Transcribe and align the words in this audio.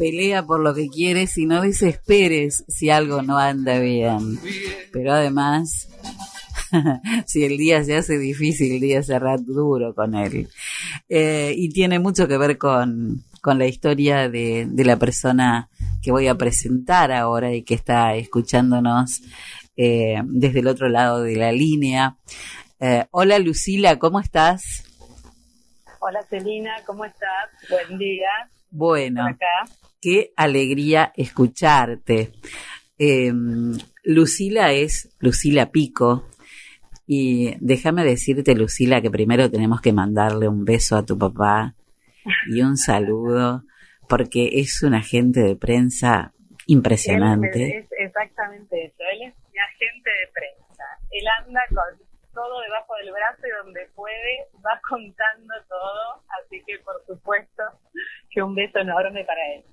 Pelea 0.00 0.46
por 0.46 0.60
lo 0.60 0.74
que 0.74 0.88
quieres 0.88 1.36
y 1.36 1.44
no 1.44 1.60
desesperes 1.60 2.64
si 2.68 2.88
algo 2.88 3.20
no 3.20 3.36
anda 3.36 3.78
bien. 3.80 4.40
Pero 4.94 5.12
además 5.12 5.90
si 7.26 7.44
el 7.44 7.58
día 7.58 7.84
se 7.84 7.98
hace 7.98 8.16
difícil, 8.16 8.72
el 8.72 8.80
día 8.80 9.02
será 9.02 9.36
duro 9.36 9.94
con 9.94 10.14
él. 10.14 10.48
Eh, 11.06 11.52
y 11.54 11.68
tiene 11.68 11.98
mucho 11.98 12.26
que 12.26 12.38
ver 12.38 12.56
con, 12.56 13.22
con 13.42 13.58
la 13.58 13.66
historia 13.66 14.30
de, 14.30 14.66
de, 14.70 14.84
la 14.86 14.96
persona 14.96 15.68
que 16.00 16.12
voy 16.12 16.28
a 16.28 16.34
presentar 16.34 17.12
ahora 17.12 17.52
y 17.52 17.62
que 17.62 17.74
está 17.74 18.14
escuchándonos 18.14 19.20
eh, 19.76 20.22
desde 20.24 20.60
el 20.60 20.68
otro 20.68 20.88
lado 20.88 21.22
de 21.22 21.36
la 21.36 21.52
línea. 21.52 22.16
Eh, 22.80 23.04
hola 23.10 23.38
Lucila, 23.38 23.98
¿cómo 23.98 24.18
estás? 24.18 24.82
Hola 25.98 26.22
Celina, 26.22 26.72
¿cómo 26.86 27.04
estás? 27.04 27.50
Buen 27.68 27.98
día. 27.98 28.30
Bueno, 28.70 29.26
qué 30.00 30.32
alegría 30.36 31.12
escucharte. 31.16 32.32
Eh, 32.98 33.32
Lucila 34.04 34.72
es 34.72 35.14
Lucila 35.20 35.70
Pico, 35.70 36.26
y 37.12 37.56
déjame 37.58 38.04
decirte, 38.04 38.54
Lucila, 38.54 39.02
que 39.02 39.10
primero 39.10 39.50
tenemos 39.50 39.80
que 39.80 39.92
mandarle 39.92 40.46
un 40.46 40.64
beso 40.64 40.96
a 40.96 41.04
tu 41.04 41.18
papá 41.18 41.74
y 42.46 42.62
un 42.62 42.76
saludo, 42.76 43.64
porque 44.08 44.48
es 44.52 44.84
un 44.84 44.94
agente 44.94 45.40
de 45.40 45.56
prensa 45.56 46.32
impresionante. 46.68 47.78
es 47.78 47.88
exactamente 47.98 48.84
eso, 48.84 49.02
él 49.12 49.22
es 49.22 49.34
mi 49.34 49.58
agente 49.58 50.08
de 50.08 50.32
prensa. 50.32 50.84
Él 51.10 51.24
anda 51.44 51.60
con 51.70 51.98
todo 52.32 52.60
debajo 52.60 52.94
del 53.02 53.10
brazo 53.10 53.42
y 53.44 53.64
donde 53.64 53.88
puede 53.96 54.46
va 54.64 54.80
contando 54.88 55.54
todo, 55.68 56.22
así 56.38 56.62
que 56.64 56.78
por 56.84 57.04
supuesto 57.08 57.64
que 58.30 58.40
un 58.40 58.54
beso 58.54 58.78
enorme 58.78 59.24
para 59.24 59.54
él. 59.56 59.64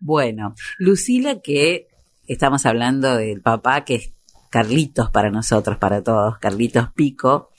Bueno, 0.00 0.54
Lucila, 0.78 1.40
que 1.40 1.88
estamos 2.26 2.66
hablando 2.66 3.16
del 3.16 3.40
papá 3.40 3.84
que 3.84 3.94
es 3.96 4.12
Carlitos 4.50 5.10
para 5.10 5.30
nosotros, 5.30 5.78
para 5.78 6.02
todos, 6.02 6.38
Carlitos 6.38 6.92
Pico. 6.92 7.50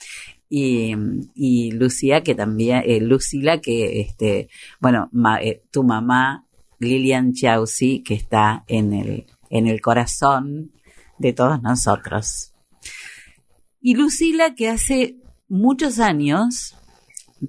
Y, 0.48 1.72
Lucía, 1.72 2.22
que 2.22 2.36
también, 2.36 2.84
eh, 2.86 3.00
Lucila, 3.00 3.60
que, 3.60 4.00
este, 4.00 4.48
bueno, 4.78 5.10
eh, 5.40 5.64
tu 5.72 5.82
mamá, 5.82 6.46
Lilian 6.78 7.32
Chausi, 7.32 8.04
que 8.04 8.14
está 8.14 8.62
en 8.68 8.92
el, 8.92 9.26
en 9.50 9.66
el 9.66 9.80
corazón 9.80 10.70
de 11.18 11.32
todos 11.32 11.60
nosotros. 11.60 12.52
Y 13.80 13.96
Lucila, 13.96 14.54
que 14.54 14.68
hace 14.68 15.16
muchos 15.48 15.98
años 15.98 16.76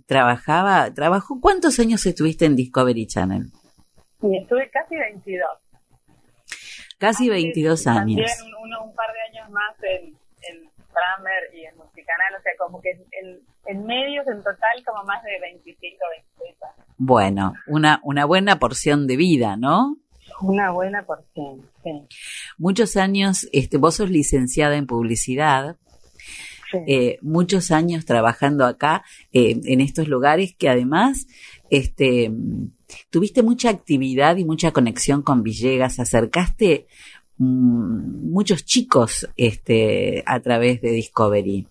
trabajaba, 0.07 0.91
trabajó, 0.93 1.39
¿cuántos 1.39 1.79
años 1.79 2.05
estuviste 2.05 2.45
en 2.45 2.55
Discovery 2.55 3.05
Channel? 3.05 3.51
Estuve 4.21 4.69
casi 4.69 4.95
22. 4.95 5.47
Casi 6.97 7.29
22 7.29 7.87
años. 7.87 8.31
También 8.31 8.55
un, 8.63 8.87
un 8.87 8.95
par 8.95 9.07
de 9.13 9.37
años 9.37 9.49
más 9.49 9.75
en, 9.83 10.05
en 10.07 10.69
Framer 10.95 11.53
y 11.53 11.65
en 11.65 11.75
Musicanal, 11.77 12.33
o 12.39 12.41
sea, 12.41 12.53
como 12.57 12.81
que 12.81 12.91
en, 12.91 13.39
en, 13.65 13.85
medios 13.85 14.25
en 14.27 14.37
total 14.37 14.83
como 14.85 15.03
más 15.03 15.21
de 15.23 15.39
25, 15.41 15.97
26 16.39 16.63
años. 16.63 16.87
Bueno, 16.97 17.53
una, 17.67 17.99
una 18.03 18.25
buena 18.25 18.59
porción 18.59 19.07
de 19.07 19.17
vida, 19.17 19.57
¿no? 19.57 19.97
Una 20.41 20.71
buena 20.71 21.05
porción, 21.05 21.69
sí. 21.83 22.07
Muchos 22.57 22.97
años, 22.97 23.47
este, 23.53 23.77
vos 23.77 23.95
sos 23.95 24.09
licenciada 24.09 24.75
en 24.75 24.87
publicidad, 24.87 25.77
sí. 26.71 26.77
eh, 26.87 27.17
muchos 27.21 27.71
años 27.71 28.05
trabajando 28.05 28.65
acá 28.65 29.03
eh, 29.33 29.59
en 29.63 29.81
estos 29.81 30.07
lugares 30.07 30.55
que 30.57 30.69
además 30.69 31.27
este, 31.69 32.31
tuviste 33.09 33.43
mucha 33.43 33.69
actividad 33.69 34.37
y 34.37 34.45
mucha 34.45 34.71
conexión 34.71 35.21
con 35.21 35.43
Villegas, 35.43 35.99
acercaste 35.99 36.87
mmm, 37.37 38.31
muchos 38.31 38.65
chicos 38.65 39.29
este, 39.37 40.23
a 40.25 40.39
través 40.39 40.81
de 40.81 40.91
Discovery. 40.91 41.67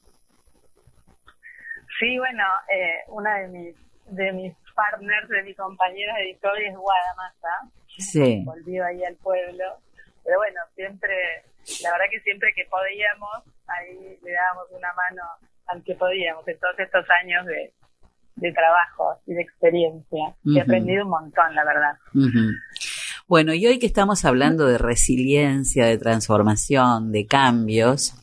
Sí, 1.99 2.19
bueno, 2.19 2.45
eh, 2.69 3.05
una 3.09 3.39
de 3.39 3.49
mis, 3.49 3.77
de 4.07 4.33
mis 4.33 4.55
partners, 4.75 5.29
de 5.29 5.43
mis 5.45 5.57
compañeras 5.57 6.17
de 6.19 6.25
Discovery 6.25 6.67
es 6.67 6.77
Guadamasa. 6.77 7.71
Sí. 7.99 8.43
Volvió 8.45 8.85
ahí 8.85 9.05
al 9.05 9.15
pueblo. 9.17 9.65
Pero 10.25 10.39
bueno, 10.39 10.61
siempre, 10.75 11.15
la 11.83 11.93
verdad 11.93 12.07
que 12.11 12.21
siempre 12.21 12.53
que 12.55 12.65
podíamos, 12.65 13.45
ahí 13.69 14.19
le 14.23 14.33
dábamos 14.33 14.67
una 14.73 14.93
mano 14.95 15.23
al 15.67 15.83
que 15.85 15.95
podíamos 15.95 16.47
en 16.49 16.59
todos 16.59 16.79
estos 16.79 17.07
años 17.23 17.47
de, 17.47 17.73
de 18.37 18.53
trabajo 18.53 19.21
y 19.27 19.34
de 19.34 19.43
experiencia. 19.43 20.25
Uh 20.45 20.50
-huh. 20.50 20.59
He 20.59 20.61
aprendido 20.61 21.05
un 21.05 21.11
montón, 21.11 21.55
la 21.55 21.65
verdad. 21.65 21.99
Uh 22.15 22.27
-huh. 22.27 22.50
Bueno, 23.27 23.55
y 23.55 23.67
hoy 23.67 23.78
que 23.78 23.87
estamos 23.87 24.25
hablando 24.25 24.67
de 24.67 24.77
resiliencia, 24.77 25.87
de 25.87 25.97
transformación, 25.97 27.11
de 27.11 27.27
cambios, 27.27 28.15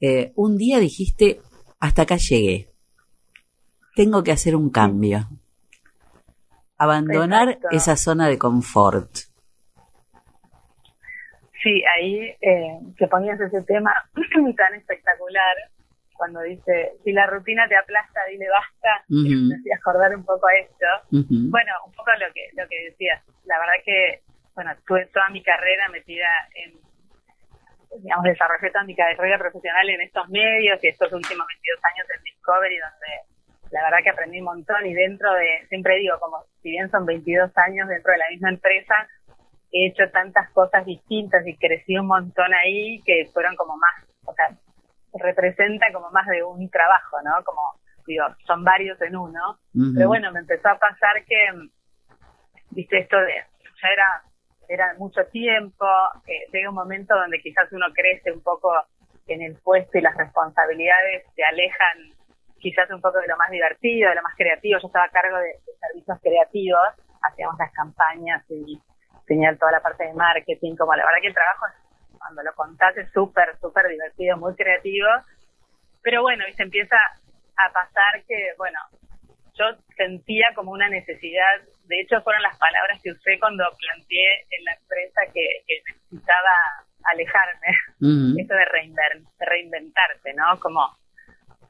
eh, 0.00 0.32
un 0.36 0.56
día 0.56 0.78
dijiste, 0.78 1.40
hasta 1.80 2.02
acá 2.02 2.16
llegué, 2.16 2.68
tengo 3.96 4.22
que 4.22 4.32
hacer 4.32 4.54
un 4.54 4.70
cambio, 4.70 5.28
abandonar 6.78 7.48
Exacto. 7.48 7.76
esa 7.76 7.96
zona 7.96 8.28
de 8.28 8.38
confort. 8.38 9.10
Sí, 11.62 11.82
ahí 11.96 12.20
eh, 12.40 12.78
que 12.96 13.06
ponías 13.08 13.38
ese 13.40 13.62
tema 13.62 13.92
tan 14.56 14.74
espectacular, 14.76 15.56
cuando 16.20 16.42
dice, 16.42 17.00
si 17.02 17.12
la 17.12 17.24
rutina 17.26 17.66
te 17.66 17.76
aplasta, 17.76 18.20
dile 18.28 18.44
basta, 18.52 19.04
uh 19.08 19.24
-huh. 19.24 19.48
me 19.48 19.56
hacía 19.56 19.76
acordar 19.80 20.14
un 20.14 20.22
poco 20.22 20.44
a 20.46 20.54
esto. 20.60 20.88
Uh 21.16 21.24
-huh. 21.24 21.48
Bueno, 21.48 21.72
un 21.86 21.92
poco 21.96 22.12
lo 22.20 22.28
que, 22.36 22.44
lo 22.60 22.68
que 22.68 22.92
decías. 22.92 23.24
La 23.48 23.56
verdad 23.58 23.80
que, 23.82 24.20
bueno, 24.54 24.70
tuve 24.86 25.06
toda 25.16 25.30
mi 25.30 25.42
carrera 25.42 25.88
metida 25.88 26.28
en, 26.60 26.76
digamos, 28.04 28.24
desarrollé 28.24 28.68
toda 28.68 28.84
mi 28.84 28.94
carrera 28.94 29.38
profesional 29.38 29.88
en 29.88 30.00
estos 30.02 30.28
medios 30.28 30.76
y 30.84 30.88
estos 30.88 31.10
últimos 31.10 31.46
22 31.48 31.80
años 31.88 32.06
en 32.14 32.22
Discovery, 32.22 32.76
donde 32.76 33.10
la 33.72 33.80
verdad 33.84 34.04
que 34.04 34.10
aprendí 34.10 34.38
un 34.40 34.52
montón 34.52 34.84
y 34.84 34.92
dentro 34.92 35.32
de, 35.32 35.64
siempre 35.72 35.96
digo, 36.04 36.20
como 36.20 36.44
si 36.60 36.68
bien 36.68 36.90
son 36.90 37.06
22 37.06 37.48
años 37.56 37.88
dentro 37.88 38.12
de 38.12 38.18
la 38.18 38.28
misma 38.28 38.50
empresa, 38.50 39.08
he 39.72 39.86
hecho 39.88 40.04
tantas 40.12 40.50
cosas 40.50 40.84
distintas 40.84 41.46
y 41.46 41.56
crecí 41.56 41.96
un 41.96 42.08
montón 42.08 42.52
ahí 42.52 43.00
que 43.06 43.24
fueron 43.32 43.56
como 43.56 43.76
más, 43.78 44.04
o 44.26 44.34
sea, 44.34 44.48
representa 45.14 45.92
como 45.92 46.10
más 46.10 46.26
de 46.26 46.42
un 46.42 46.68
trabajo, 46.70 47.16
¿no? 47.22 47.42
Como, 47.44 47.60
digo, 48.06 48.24
son 48.46 48.64
varios 48.64 49.00
en 49.02 49.16
uno. 49.16 49.58
Uh 49.74 49.78
-huh. 49.78 49.94
Pero 49.94 50.08
bueno, 50.08 50.32
me 50.32 50.40
empezó 50.40 50.68
a 50.68 50.78
pasar 50.78 51.24
que, 51.26 51.46
viste, 52.70 52.98
esto 52.98 53.18
de, 53.18 53.34
ya 53.82 53.88
era, 53.88 54.22
era 54.68 54.94
mucho 54.98 55.24
tiempo, 55.26 55.86
eh, 56.26 56.46
llega 56.52 56.68
un 56.70 56.76
momento 56.76 57.14
donde 57.16 57.40
quizás 57.40 57.70
uno 57.72 57.86
crece 57.94 58.32
un 58.32 58.42
poco 58.42 58.72
en 59.26 59.42
el 59.42 59.56
puesto 59.56 59.98
y 59.98 60.00
las 60.00 60.16
responsabilidades 60.16 61.24
te 61.34 61.44
alejan 61.44 62.14
quizás 62.58 62.90
un 62.90 63.00
poco 63.00 63.18
de 63.18 63.28
lo 63.28 63.36
más 63.36 63.50
divertido, 63.50 64.10
de 64.10 64.16
lo 64.16 64.22
más 64.22 64.34
creativo. 64.36 64.78
Yo 64.80 64.86
estaba 64.86 65.06
a 65.06 65.10
cargo 65.10 65.36
de, 65.38 65.46
de 65.66 65.72
servicios 65.80 66.18
creativos, 66.22 66.88
hacíamos 67.22 67.58
las 67.58 67.72
campañas 67.72 68.44
y 68.50 68.80
tenía 69.26 69.56
toda 69.56 69.72
la 69.72 69.80
parte 69.80 70.04
de 70.04 70.14
marketing, 70.14 70.76
como 70.76 70.94
la 70.94 71.04
verdad 71.04 71.20
que 71.22 71.28
el 71.28 71.34
trabajo 71.34 71.66
cuando 72.30 72.42
lo 72.42 72.54
contás 72.54 72.96
es 72.96 73.10
súper, 73.12 73.58
súper 73.60 73.88
divertido, 73.88 74.36
muy 74.36 74.54
creativo. 74.54 75.08
Pero 76.02 76.22
bueno, 76.22 76.44
y 76.48 76.52
se 76.52 76.62
empieza 76.62 76.96
a 77.56 77.72
pasar 77.72 78.24
que, 78.26 78.54
bueno, 78.56 78.78
yo 79.54 79.64
sentía 79.96 80.48
como 80.54 80.70
una 80.70 80.88
necesidad, 80.88 81.60
de 81.84 82.00
hecho 82.00 82.22
fueron 82.22 82.42
las 82.42 82.56
palabras 82.56 83.00
que 83.02 83.10
usé 83.10 83.38
cuando 83.40 83.64
planteé 83.78 84.46
en 84.50 84.64
la 84.64 84.74
empresa 84.74 85.20
que, 85.34 85.44
que 85.66 85.82
necesitaba 85.92 86.54
alejarme, 87.04 87.68
uh 88.00 88.06
-huh. 88.06 88.44
eso 88.44 88.54
de, 88.54 88.64
reinvent, 88.66 89.28
de 89.38 89.46
reinventarse, 89.46 90.32
¿no? 90.34 90.58
Como 90.60 90.80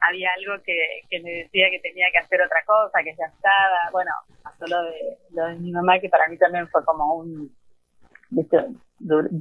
había 0.01 0.29
algo 0.37 0.63
que, 0.63 1.01
que 1.09 1.19
me 1.21 1.31
decía 1.31 1.69
que 1.71 1.79
tenía 1.79 2.07
que 2.11 2.19
hacer 2.19 2.41
otra 2.41 2.63
cosa, 2.65 3.03
que 3.03 3.15
ya 3.17 3.25
estaba, 3.25 3.89
bueno, 3.91 4.11
pasó 4.43 4.67
lo 4.67 4.83
de, 4.83 5.17
lo 5.31 5.45
de 5.47 5.55
mi 5.55 5.71
mamá, 5.71 5.99
que 5.99 6.09
para 6.09 6.27
mí 6.27 6.37
también 6.37 6.67
fue 6.69 6.85
como 6.85 7.15
un, 7.15 7.51
¿viste? 8.29 8.57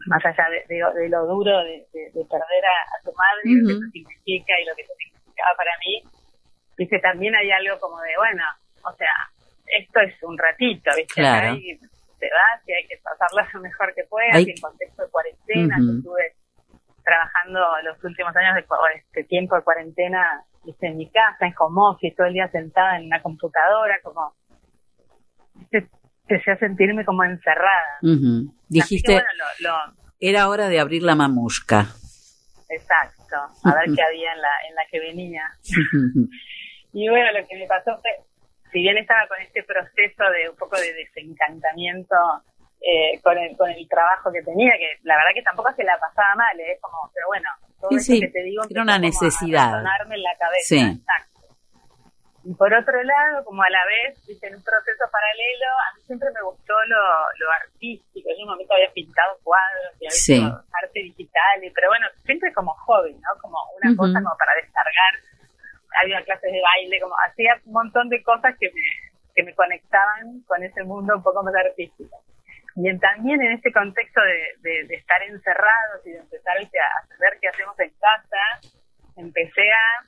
Más 0.07 0.25
allá 0.25 0.49
de, 0.51 0.65
de, 0.69 1.01
de 1.01 1.09
lo 1.09 1.27
duro 1.27 1.59
de, 1.65 1.87
de 1.93 2.25
perder 2.25 2.65
a, 2.65 2.79
a, 2.97 3.03
tu 3.05 3.13
madre, 3.13 3.43
uh 3.45 3.49
-huh. 3.49 3.61
lo 3.61 3.67
que 3.67 3.73
eso 3.75 3.91
significa 3.93 4.53
y 4.61 4.65
lo 4.67 4.75
que 4.75 4.83
eso 4.83 4.95
significaba 4.99 5.53
para 5.57 5.73
mí, 5.85 6.03
dice, 6.79 6.99
también 7.01 7.35
hay 7.35 7.51
algo 7.51 7.79
como 7.79 8.01
de, 8.01 8.13
bueno, 8.17 8.45
o 8.85 8.93
sea, 8.97 9.15
esto 9.67 10.01
es 10.01 10.15
un 10.23 10.37
ratito, 10.39 10.91
¿viste? 10.97 11.15
Claro. 11.15 11.55
Y 11.55 11.79
te 12.19 12.29
vas 12.29 12.61
y 12.67 12.73
hay 12.73 12.87
que 12.87 12.99
pasarla 13.03 13.49
lo 13.53 13.61
mejor 13.61 13.95
que 13.95 14.05
puedas, 14.05 14.35
hay... 14.35 14.51
en 14.51 14.61
contexto 14.61 15.03
de 15.05 15.11
cuarentena, 15.11 15.77
uh 15.79 15.83
-huh. 15.83 15.97
estuve 15.99 16.25
trabajando 17.03 17.61
los 17.83 18.05
últimos 18.05 18.37
años 18.37 18.55
de 18.57 18.65
este 18.97 19.25
tiempo 19.25 19.57
de 19.57 19.63
cuarentena 19.63 20.45
en 20.81 20.97
mi 20.97 21.11
casa, 21.11 21.47
en 21.47 21.55
home 21.59 21.81
office, 21.81 22.15
todo 22.17 22.27
el 22.27 22.35
día 22.35 22.49
sentada 22.49 22.99
en 22.99 23.07
una 23.07 23.23
computadora, 23.23 23.99
como 24.03 24.35
empecé 26.31 26.53
a 26.53 26.57
sentirme 26.59 27.05
como 27.05 27.25
encerrada. 27.25 27.99
Dijiste, 28.69 29.23
era 30.21 30.49
hora 30.49 30.69
de 30.69 30.81
abrir 30.81 31.03
la 31.03 31.15
mamushka. 31.15 31.87
Exacto, 32.69 33.37
a 33.65 33.75
ver 33.75 33.87
qué 33.97 34.03
había 34.03 34.33
en 34.33 34.41
la, 34.41 34.55
en 34.69 34.75
la 34.77 34.83
que 34.91 35.01
venía. 35.01 35.43
y 36.93 37.09
bueno, 37.09 37.33
lo 37.33 37.47
que 37.49 37.57
me 37.57 37.67
pasó 37.67 37.99
fue, 38.01 38.11
si 38.71 38.81
bien 38.81 38.97
estaba 38.97 39.27
con 39.27 39.41
este 39.41 39.65
proceso 39.65 40.23
de 40.31 40.49
un 40.49 40.57
poco 40.57 40.77
de 40.77 40.93
desencantamiento 40.95 42.15
eh, 42.81 43.19
con, 43.23 43.37
el, 43.37 43.57
con 43.57 43.71
el 43.71 43.89
trabajo 43.89 44.31
que 44.33 44.43
tenía, 44.43 44.71
que 44.79 45.03
la 45.03 45.17
verdad 45.17 45.31
que 45.35 45.43
tampoco 45.43 45.73
se 45.75 45.83
la 45.83 45.99
pasaba 45.99 46.37
mal, 46.37 46.61
¿eh? 46.61 46.79
como, 46.81 47.11
pero 47.13 47.27
bueno, 47.27 47.49
todo 47.81 47.99
sí, 47.99 48.21
que 48.21 48.29
te 48.29 48.43
digo 48.45 48.63
era 48.71 48.83
una 48.83 49.01
necesidad. 49.01 49.81
en 49.81 50.23
la 50.23 50.37
cabeza, 50.39 50.63
sí. 50.63 50.79
exacto. 50.79 51.40
Y 52.43 52.55
por 52.55 52.73
otro 52.73 53.03
lado, 53.03 53.45
como 53.45 53.63
a 53.63 53.69
la 53.69 53.85
vez, 53.85 54.17
en 54.43 54.55
un 54.55 54.65
proceso 54.65 55.05
paralelo, 55.13 55.69
a 55.77 55.95
mí 55.95 56.03
siempre 56.07 56.29
me 56.33 56.41
gustó 56.41 56.73
lo, 56.87 57.03
lo 57.37 57.53
artístico. 57.53 58.29
Yo 58.31 58.35
en 58.35 58.43
un 58.45 58.49
momento 58.57 58.73
había 58.73 58.91
pintado 58.93 59.37
cuadros 59.45 59.93
y 60.01 60.09
había 60.09 60.49
hecho 60.49 60.65
arte 60.73 61.01
digital, 61.01 61.65
y, 61.65 61.71
pero 61.71 61.89
bueno, 61.89 62.07
siempre 62.25 62.53
como 62.55 62.73
hobby, 62.87 63.13
¿no? 63.13 63.41
Como 63.43 63.59
una 63.77 63.95
cosa 63.95 64.23
como 64.25 64.37
para 64.39 64.55
descargar. 64.57 65.15
Había 66.01 66.25
clases 66.25 66.53
de 66.53 66.63
baile, 66.63 67.01
como 67.01 67.15
hacía 67.29 67.61
un 67.67 67.73
montón 67.73 68.09
de 68.09 68.23
cosas 68.23 68.57
que 68.59 68.69
me, 68.73 68.89
que 69.35 69.43
me 69.43 69.55
conectaban 69.55 70.41
con 70.47 70.63
ese 70.63 70.83
mundo 70.85 71.17
un 71.17 71.23
poco 71.23 71.43
más 71.43 71.55
artístico. 71.55 72.25
Y 72.77 72.99
también 72.99 73.43
en 73.43 73.53
este 73.53 73.73
contexto 73.73 74.21
de, 74.63 74.87
de, 74.87 74.95
estar 74.95 75.21
encerrados 75.25 76.07
y 76.07 76.13
de 76.13 76.19
empezar 76.19 76.57
a 76.57 77.07
saber 77.07 77.39
qué 77.41 77.49
hacemos 77.49 77.79
en 77.81 77.91
casa, 78.01 78.73
empecé 79.17 79.69
a 79.73 80.07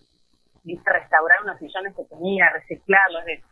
restaurar 0.65 1.43
unos 1.43 1.59
sillones 1.59 1.95
que 1.97 2.05
tenía, 2.05 2.51
reciclarlos, 2.51 3.25
de, 3.25 3.43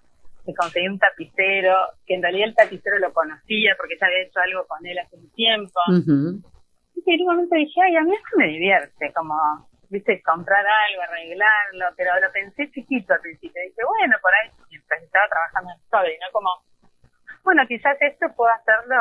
de 0.44 0.54
conseguir 0.54 0.90
un 0.90 0.98
tapicero, 0.98 1.76
que 2.06 2.14
en 2.14 2.22
realidad 2.22 2.48
el 2.48 2.54
tapicero 2.54 2.98
lo 2.98 3.12
conocía 3.12 3.74
porque 3.76 3.96
ya 4.00 4.06
había 4.06 4.22
hecho 4.22 4.40
algo 4.40 4.66
con 4.66 4.84
él 4.86 4.98
hace 4.98 5.16
un 5.16 5.30
tiempo. 5.32 5.80
Y 6.94 7.14
en 7.14 7.20
un 7.22 7.26
momento 7.26 7.56
dije, 7.56 7.80
ay, 7.82 7.96
a 7.96 8.02
mí 8.02 8.14
esto 8.14 8.36
me 8.36 8.46
divierte, 8.46 9.12
como, 9.14 9.34
viste, 9.88 10.22
comprar 10.22 10.64
algo, 10.64 11.02
arreglarlo, 11.02 11.86
pero 11.96 12.10
lo 12.20 12.30
pensé 12.30 12.70
chiquito 12.70 13.14
al 13.14 13.20
principio. 13.20 13.62
Dije, 13.62 13.82
bueno, 13.82 14.16
por 14.20 14.32
ahí, 14.34 14.50
mientras 14.70 15.02
estaba 15.02 15.26
trabajando 15.28 15.70
en 15.72 15.80
todo, 15.90 16.06
y 16.06 16.18
no 16.20 16.28
como 16.32 16.50
bueno, 17.44 17.62
quizás 17.66 17.96
esto 18.00 18.26
puedo 18.36 18.50
hacerlo, 18.52 18.96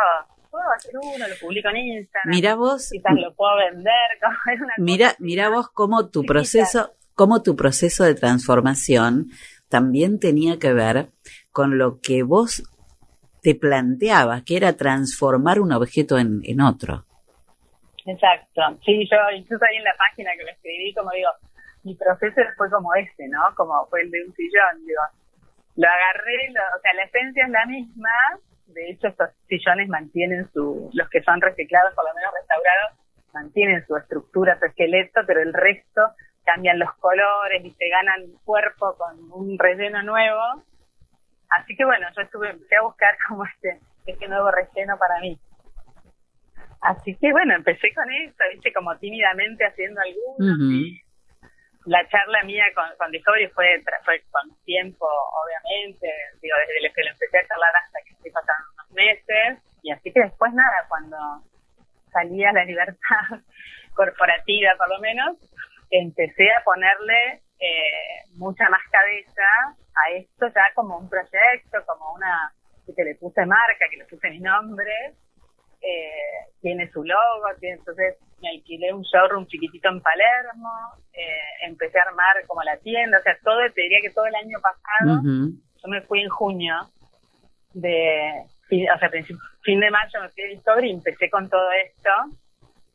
puedo 0.49 0.63
hacer 0.75 0.93
uno, 0.95 1.27
lo 1.27 1.35
publico 1.39 1.69
en 1.69 1.77
Instagram. 1.77 2.33
Mira 2.33 2.55
vos. 2.55 2.89
Quizás 2.91 3.13
lo 3.15 3.33
puedo 3.35 3.57
vender. 3.57 3.93
mira, 4.77 5.15
mira 5.19 5.49
vos 5.49 5.69
cómo 5.69 6.09
tu 6.09 6.23
proceso, 6.23 6.93
cómo 7.19 7.43
tu 7.43 7.57
proceso 7.57 8.05
de 8.05 8.15
transformación 8.15 9.27
también 9.67 10.21
tenía 10.21 10.57
que 10.57 10.71
ver 10.71 11.09
con 11.51 11.77
lo 11.77 11.99
que 11.99 12.23
vos 12.23 12.63
te 13.43 13.55
planteabas, 13.55 14.43
que 14.43 14.55
era 14.55 14.77
transformar 14.77 15.59
un 15.59 15.73
objeto 15.73 16.17
en, 16.17 16.61
otro. 16.61 17.03
Exacto. 18.05 18.61
Sí, 18.85 19.03
yo 19.11 19.17
incluso 19.35 19.65
ahí 19.65 19.75
en 19.75 19.83
la 19.83 19.97
página 19.97 20.31
que 20.37 20.45
lo 20.45 20.51
escribí, 20.51 20.93
como 20.93 21.11
digo, 21.11 21.27
mi 21.83 21.93
proceso 21.95 22.39
fue 22.55 22.69
como 22.69 22.95
este, 22.95 23.27
¿no? 23.27 23.41
Como 23.57 23.85
fue 23.89 23.99
el 24.03 24.11
de 24.11 24.23
un 24.23 24.33
sillón, 24.35 24.79
digo, 24.87 25.03
lo 25.75 25.87
agarré, 25.89 26.55
o 26.55 26.79
sea, 26.79 26.93
la 26.93 27.03
esencia 27.03 27.43
es 27.43 27.51
la 27.51 27.65
misma. 27.65 28.15
De 28.67 28.91
hecho, 28.91 29.07
estos 29.09 29.27
sillones 29.49 29.89
mantienen 29.89 30.49
su, 30.53 30.89
los 30.93 31.09
que 31.09 31.21
son 31.23 31.41
reciclados, 31.41 31.93
por 31.95 32.05
lo 32.05 32.15
menos 32.15 32.31
restaurados, 32.39 32.91
mantienen 33.33 33.85
su 33.85 33.97
estructura, 33.97 34.57
su 34.57 34.67
esqueleto, 34.67 35.19
pero 35.27 35.41
el 35.41 35.51
resto 35.53 36.01
cambian 36.53 36.79
los 36.79 36.93
colores 36.95 37.63
y 37.63 37.71
se 37.71 37.89
ganan 37.89 38.33
cuerpo 38.43 38.95
con 38.97 39.31
un 39.31 39.57
relleno 39.59 40.01
nuevo. 40.03 40.63
Así 41.57 41.75
que 41.75 41.85
bueno, 41.85 42.07
yo 42.15 42.21
estuve, 42.21 42.49
empecé 42.49 42.75
a 42.75 42.81
buscar 42.81 43.15
como 43.27 43.45
este, 43.45 43.79
este 44.05 44.27
nuevo 44.27 44.49
relleno 44.51 44.97
para 44.97 45.19
mí. 45.21 45.39
Así 46.81 47.15
que 47.17 47.31
bueno, 47.31 47.55
empecé 47.55 47.93
con 47.93 48.09
eso, 48.11 48.43
viste, 48.51 48.73
como 48.73 48.97
tímidamente 48.97 49.65
haciendo 49.65 49.99
algunos 50.01 50.57
la 51.85 52.07
charla 52.07 52.43
mía 52.43 52.65
con, 52.75 52.85
con 52.97 53.11
Discovery 53.11 53.47
fue, 53.47 53.81
fue 54.05 54.21
con 54.31 54.55
tiempo, 54.63 55.07
obviamente, 55.07 56.07
digo, 56.41 56.55
desde 56.59 56.93
que 56.93 57.03
lo 57.03 57.09
empecé 57.09 57.37
a 57.37 57.47
charlar 57.47 57.75
hasta 57.83 57.99
que 58.05 58.13
estoy 58.13 58.31
pasando 58.31 58.63
unos 58.73 58.91
meses, 58.91 59.57
y 59.81 59.91
así 59.91 60.11
que 60.11 60.21
después 60.21 60.53
nada, 60.53 60.85
cuando 60.87 61.17
salía 62.11 62.51
la 62.51 62.65
libertad 62.65 63.41
corporativa 63.95 64.71
por 64.77 64.89
lo 64.89 64.99
menos, 64.99 65.37
empecé 65.89 66.49
a 66.51 66.63
ponerle 66.63 67.41
eh, 67.59 68.29
mucha 68.35 68.69
más 68.69 68.81
cabeza 68.91 69.77
a 69.95 70.11
esto 70.11 70.47
ya 70.47 70.73
como 70.75 70.97
un 70.97 71.09
proyecto, 71.09 71.77
como 71.85 72.13
una, 72.13 72.53
que 72.95 73.03
le 73.03 73.15
puse 73.15 73.45
marca, 73.45 73.85
que 73.89 73.97
le 73.97 74.05
puse 74.05 74.29
mi 74.29 74.39
nombre, 74.39 75.13
eh, 75.81 76.47
tiene 76.61 76.89
su 76.91 77.03
logo, 77.03 77.47
tiene, 77.59 77.77
entonces 77.77 78.17
me 78.41 78.49
alquilé 78.49 78.93
un 78.93 79.03
showroom 79.03 79.45
chiquitito 79.47 79.89
en 79.89 80.01
Palermo, 80.01 80.71
eh, 81.13 81.67
empecé 81.67 81.99
a 81.99 82.03
armar 82.03 82.45
como 82.47 82.63
la 82.63 82.77
tienda, 82.77 83.19
o 83.19 83.21
sea, 83.21 83.37
todo, 83.43 83.59
te 83.73 83.81
diría 83.81 83.99
que 84.01 84.11
todo 84.11 84.25
el 84.25 84.35
año 84.35 84.57
pasado, 84.61 85.21
yo 85.23 85.89
me 85.89 86.01
fui 86.01 86.21
en 86.21 86.29
junio 86.29 86.75
de, 87.73 88.45
o 88.71 88.99
sea, 88.99 89.09
fin 89.63 89.79
de 89.79 89.91
mayo 89.91 90.21
me 90.21 90.29
fui 90.29 90.43
a 90.43 90.47
Discovery 90.47 90.89
y 90.89 90.93
empecé 90.93 91.29
con 91.29 91.49
todo 91.49 91.69
esto 91.71 92.09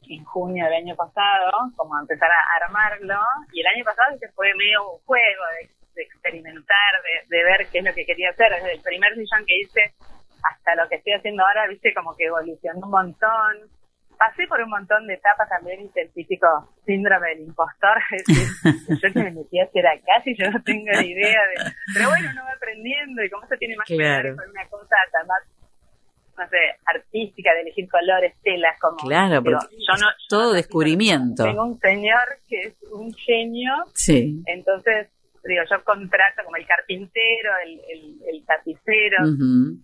en 0.09 0.25
junio 0.25 0.65
del 0.65 0.75
año 0.75 0.95
pasado, 0.97 1.51
como 1.77 1.97
a 1.97 2.01
empezar 2.01 2.29
a 2.31 2.65
armarlo, 2.65 3.21
y 3.53 3.61
el 3.61 3.67
año 3.67 3.85
pasado 3.85 4.17
se 4.19 4.29
fue 4.33 4.53
medio 4.55 4.93
un 4.93 4.99
juego 5.05 5.43
de, 5.61 6.03
experimentar, 6.03 6.93
de, 7.03 7.37
de, 7.37 7.45
ver 7.45 7.67
qué 7.71 7.79
es 7.79 7.85
lo 7.85 7.95
que 7.95 8.05
quería 8.05 8.31
hacer, 8.31 8.51
desde 8.51 8.73
el 8.75 8.83
primer 8.83 9.15
sillón 9.15 9.47
que 9.47 9.59
hice 9.61 9.95
hasta 10.43 10.75
lo 10.75 10.89
que 10.89 10.97
estoy 10.97 11.15
haciendo 11.15 11.45
ahora, 11.45 11.69
viste, 11.69 11.95
como 11.95 12.15
que 12.17 12.25
evolucionó 12.27 12.81
un 12.85 12.91
montón, 12.91 13.71
pasé 14.19 14.47
por 14.47 14.61
un 14.61 14.71
montón 14.71 15.07
de 15.07 15.15
etapas 15.15 15.49
también, 15.49 15.83
hice 15.83 16.03
el 16.03 16.13
típico 16.13 16.47
síndrome 16.87 17.29
del 17.31 17.41
impostor, 17.41 17.99
es 18.13 18.25
decir, 18.25 18.99
yo 19.03 19.13
que 19.13 19.23
me 19.23 19.31
metí 19.33 19.61
a 19.61 19.65
hacer 19.65 19.87
acá 19.87 20.23
si 20.23 20.35
yo 20.37 20.51
no 20.51 20.63
tengo 20.63 20.91
ni 21.01 21.11
idea 21.13 21.41
de... 21.47 21.73
Pero 21.95 22.09
bueno, 22.09 22.29
uno 22.33 22.45
va 22.45 22.53
aprendiendo 22.53 23.23
y 23.25 23.31
como 23.31 23.45
eso 23.45 23.57
tiene 23.59 23.77
más 23.77 23.87
que 23.87 23.97
ver 23.97 24.35
con 24.37 24.49
una 24.49 24.67
cosa 24.69 24.97
tan 25.13 25.27
más, 25.27 25.43
no 26.37 26.49
sé, 26.49 26.59
artística, 26.87 27.55
de 27.55 27.63
elegir 27.63 27.89
colores, 27.89 28.35
telas, 28.43 28.79
como... 28.81 28.97
Claro, 28.97 29.43
yo 29.43 29.95
no, 30.01 30.09
todo 30.29 30.53
descubrimiento. 30.53 31.45
Tengo 31.45 31.65
un 31.65 31.79
señor 31.79 32.39
que 32.49 32.61
es 32.61 32.75
un 32.93 33.13
genio, 33.15 33.73
sí. 33.95 34.43
entonces 34.47 35.09
digo, 35.45 35.63
yo 35.71 35.85
contrato 35.85 36.43
como 36.45 36.57
el 36.57 36.67
carpintero, 36.67 37.51
el, 37.67 37.81
el, 38.33 38.45
tapicero, 38.47 39.25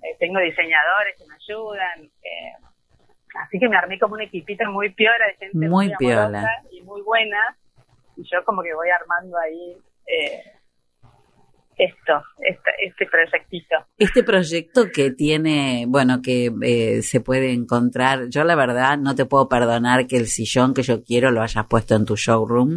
eh, 0.02 0.16
tengo 0.18 0.40
diseñadores 0.40 1.16
que 1.18 1.26
me 1.26 1.34
ayudan, 1.34 2.10
eh, 2.22 2.54
Así 3.34 3.58
que 3.58 3.68
me 3.68 3.76
armé 3.76 3.98
como 3.98 4.14
un 4.14 4.22
equipito 4.22 4.68
muy 4.70 4.90
piola 4.90 5.26
de 5.26 5.34
gente 5.34 5.68
muy, 5.68 5.86
muy 5.86 5.96
piola. 5.96 6.44
y 6.72 6.82
muy 6.82 7.02
buena. 7.02 7.56
Y 8.16 8.22
yo 8.24 8.44
como 8.44 8.62
que 8.62 8.74
voy 8.74 8.88
armando 8.90 9.36
ahí 9.38 9.76
eh, 10.06 10.42
esto, 11.80 12.22
este, 12.40 12.70
este 12.86 13.06
proyectito. 13.06 13.76
Este 13.96 14.22
proyecto 14.22 14.90
que 14.92 15.10
tiene, 15.10 15.86
bueno, 15.88 16.20
que 16.22 16.50
eh, 16.62 17.02
se 17.02 17.20
puede 17.20 17.52
encontrar, 17.52 18.28
yo 18.28 18.44
la 18.44 18.54
verdad 18.54 18.98
no 18.98 19.14
te 19.14 19.24
puedo 19.24 19.48
perdonar 19.48 20.06
que 20.06 20.16
el 20.16 20.26
sillón 20.26 20.74
que 20.74 20.82
yo 20.82 21.02
quiero 21.02 21.30
lo 21.30 21.42
hayas 21.42 21.66
puesto 21.66 21.94
en 21.96 22.04
tu 22.04 22.16
showroom. 22.16 22.76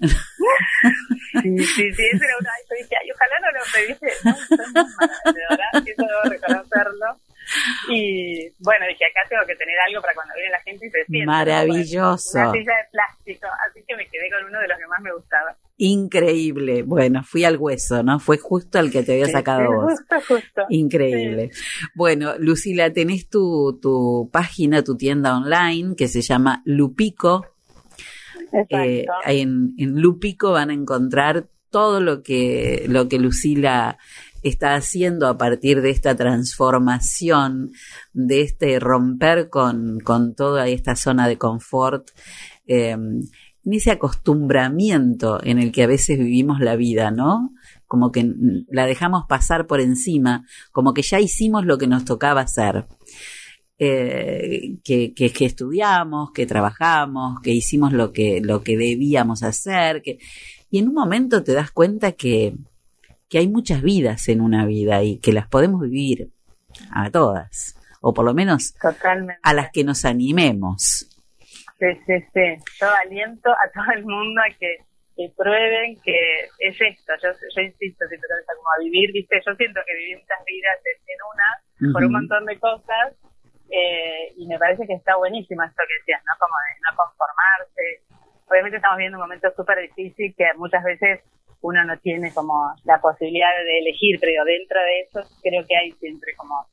sí, 1.42 1.58
sí, 1.58 1.66
sí, 1.66 1.82
ese 1.92 2.24
era 2.24 2.36
una... 2.40 2.50
Yo 2.68 2.76
dije, 2.80 2.96
ay, 3.00 3.10
ojalá 3.12 3.36
no 3.40 3.52
lo 3.52 3.60
pediste. 3.72 4.08
No, 4.24 5.32
de 5.32 5.40
verdad, 5.50 5.70
eso 5.74 6.02
debo 6.02 6.22
reconocerlo. 6.24 7.20
Y 7.90 8.48
bueno, 8.60 8.86
dije, 8.86 9.04
acá 9.04 9.20
tengo 9.28 9.44
que 9.46 9.56
tener 9.56 9.76
algo 9.86 10.00
para 10.00 10.14
cuando 10.14 10.34
viene 10.34 10.50
la 10.50 10.60
gente 10.60 10.86
y 10.86 10.90
se 10.90 11.04
siente. 11.04 11.26
Maravilloso. 11.26 12.38
Una 12.38 12.52
silla 12.52 12.76
de 12.76 12.84
plástico, 12.90 13.48
así 13.68 13.84
que 13.86 13.96
me 13.96 14.06
quedé 14.08 14.30
con 14.30 14.44
uno 14.46 14.60
de 14.60 14.68
los 14.68 14.78
que 14.78 14.86
más 14.86 15.00
me 15.02 15.12
gustaba. 15.12 15.56
Increíble. 15.84 16.84
Bueno, 16.84 17.24
fui 17.24 17.42
al 17.42 17.56
hueso, 17.56 18.04
¿no? 18.04 18.20
Fue 18.20 18.38
justo 18.38 18.78
el 18.78 18.92
que 18.92 19.02
te 19.02 19.14
había 19.14 19.26
sacado 19.26 19.64
vos. 19.72 19.90
Justo, 19.90 20.34
justo. 20.34 20.62
Increíble. 20.68 21.50
Bueno, 21.96 22.34
Lucila, 22.38 22.92
tenés 22.92 23.28
tu, 23.28 23.80
tu 23.82 24.30
página, 24.30 24.84
tu 24.84 24.96
tienda 24.96 25.36
online 25.36 25.96
que 25.96 26.06
se 26.06 26.20
llama 26.22 26.62
Lupico. 26.66 27.44
Eh, 28.68 29.06
en, 29.26 29.74
en 29.76 30.00
Lupico 30.00 30.52
van 30.52 30.70
a 30.70 30.74
encontrar 30.74 31.48
todo 31.70 31.98
lo 31.98 32.22
que, 32.22 32.84
lo 32.86 33.08
que 33.08 33.18
Lucila 33.18 33.98
está 34.44 34.76
haciendo 34.76 35.26
a 35.26 35.36
partir 35.36 35.82
de 35.82 35.90
esta 35.90 36.14
transformación, 36.14 37.72
de 38.12 38.42
este 38.42 38.78
romper 38.78 39.48
con, 39.48 39.98
con 39.98 40.36
toda 40.36 40.68
esta 40.68 40.94
zona 40.94 41.26
de 41.26 41.38
confort, 41.38 42.10
eh, 42.68 42.96
en 43.64 43.72
ese 43.74 43.90
acostumbramiento 43.92 45.40
en 45.42 45.58
el 45.58 45.72
que 45.72 45.84
a 45.84 45.86
veces 45.86 46.18
vivimos 46.18 46.60
la 46.60 46.76
vida, 46.76 47.10
¿no? 47.10 47.52
Como 47.86 48.10
que 48.10 48.32
la 48.68 48.86
dejamos 48.86 49.24
pasar 49.28 49.66
por 49.66 49.80
encima, 49.80 50.44
como 50.72 50.94
que 50.94 51.02
ya 51.02 51.20
hicimos 51.20 51.64
lo 51.66 51.78
que 51.78 51.86
nos 51.86 52.04
tocaba 52.04 52.42
hacer. 52.42 52.86
eh, 53.78 54.76
que, 54.84 55.12
que, 55.12 55.32
que, 55.32 55.44
estudiamos, 55.44 56.30
que 56.32 56.46
trabajamos, 56.46 57.40
que 57.40 57.50
hicimos 57.52 57.92
lo 57.92 58.12
que, 58.12 58.40
lo 58.40 58.62
que 58.62 58.76
debíamos 58.76 59.42
hacer, 59.42 60.02
que, 60.02 60.18
y 60.70 60.78
en 60.78 60.88
un 60.88 60.94
momento 60.94 61.42
te 61.42 61.52
das 61.52 61.72
cuenta 61.72 62.12
que, 62.12 62.54
que 63.28 63.38
hay 63.38 63.48
muchas 63.48 63.82
vidas 63.82 64.28
en 64.28 64.40
una 64.40 64.66
vida 64.66 65.02
y 65.02 65.18
que 65.18 65.32
las 65.32 65.48
podemos 65.48 65.80
vivir 65.82 66.30
a 66.90 67.10
todas, 67.10 67.74
o 68.00 68.14
por 68.14 68.24
lo 68.24 68.34
menos 68.34 68.74
a 69.42 69.52
las 69.54 69.70
que 69.72 69.84
nos 69.84 70.04
animemos. 70.04 71.08
Sí, 71.82 71.88
sí, 72.06 72.14
sí. 72.32 72.46
Yo 72.78 72.86
aliento 73.02 73.50
a 73.50 73.66
todo 73.74 73.92
el 73.96 74.04
mundo 74.04 74.40
a 74.40 74.54
que, 74.54 74.78
prueben 75.36 76.00
que 76.02 76.44
es 76.60 76.80
esto. 76.80 77.12
Yo, 77.20 77.30
yo 77.56 77.62
insisto, 77.62 78.06
siempre 78.06 78.28
como 78.46 78.68
a 78.76 78.84
vivir, 78.84 79.12
¿viste? 79.12 79.42
Yo 79.44 79.52
siento 79.56 79.80
que 79.84 79.96
viví 79.96 80.14
muchas 80.14 80.44
vidas 80.46 80.78
en, 80.86 81.18
una 81.34 81.92
por 81.92 82.04
un 82.04 82.12
montón 82.12 82.46
de 82.46 82.58
cosas 82.60 83.14
eh, 83.68 84.32
y 84.36 84.46
me 84.46 84.60
parece 84.60 84.86
que 84.86 84.94
está 84.94 85.16
buenísimo 85.16 85.64
esto 85.64 85.82
que 85.88 85.98
decías, 85.98 86.22
¿no? 86.22 86.38
Como 86.38 86.54
de 86.54 86.80
no 86.86 86.96
conformarse. 86.96 88.46
Obviamente 88.46 88.76
estamos 88.76 88.98
viendo 88.98 89.18
un 89.18 89.22
momento 89.22 89.50
súper 89.56 89.80
difícil 89.80 90.34
que 90.38 90.54
muchas 90.56 90.84
veces 90.84 91.20
uno 91.62 91.84
no 91.84 91.98
tiene 91.98 92.32
como 92.32 92.74
la 92.84 93.00
posibilidad 93.00 93.50
de 93.58 93.78
elegir, 93.80 94.20
pero 94.20 94.44
dentro 94.44 94.78
de 94.80 95.00
eso 95.00 95.20
creo 95.42 95.66
que 95.66 95.76
hay 95.76 95.90
siempre 95.98 96.32
como 96.36 96.64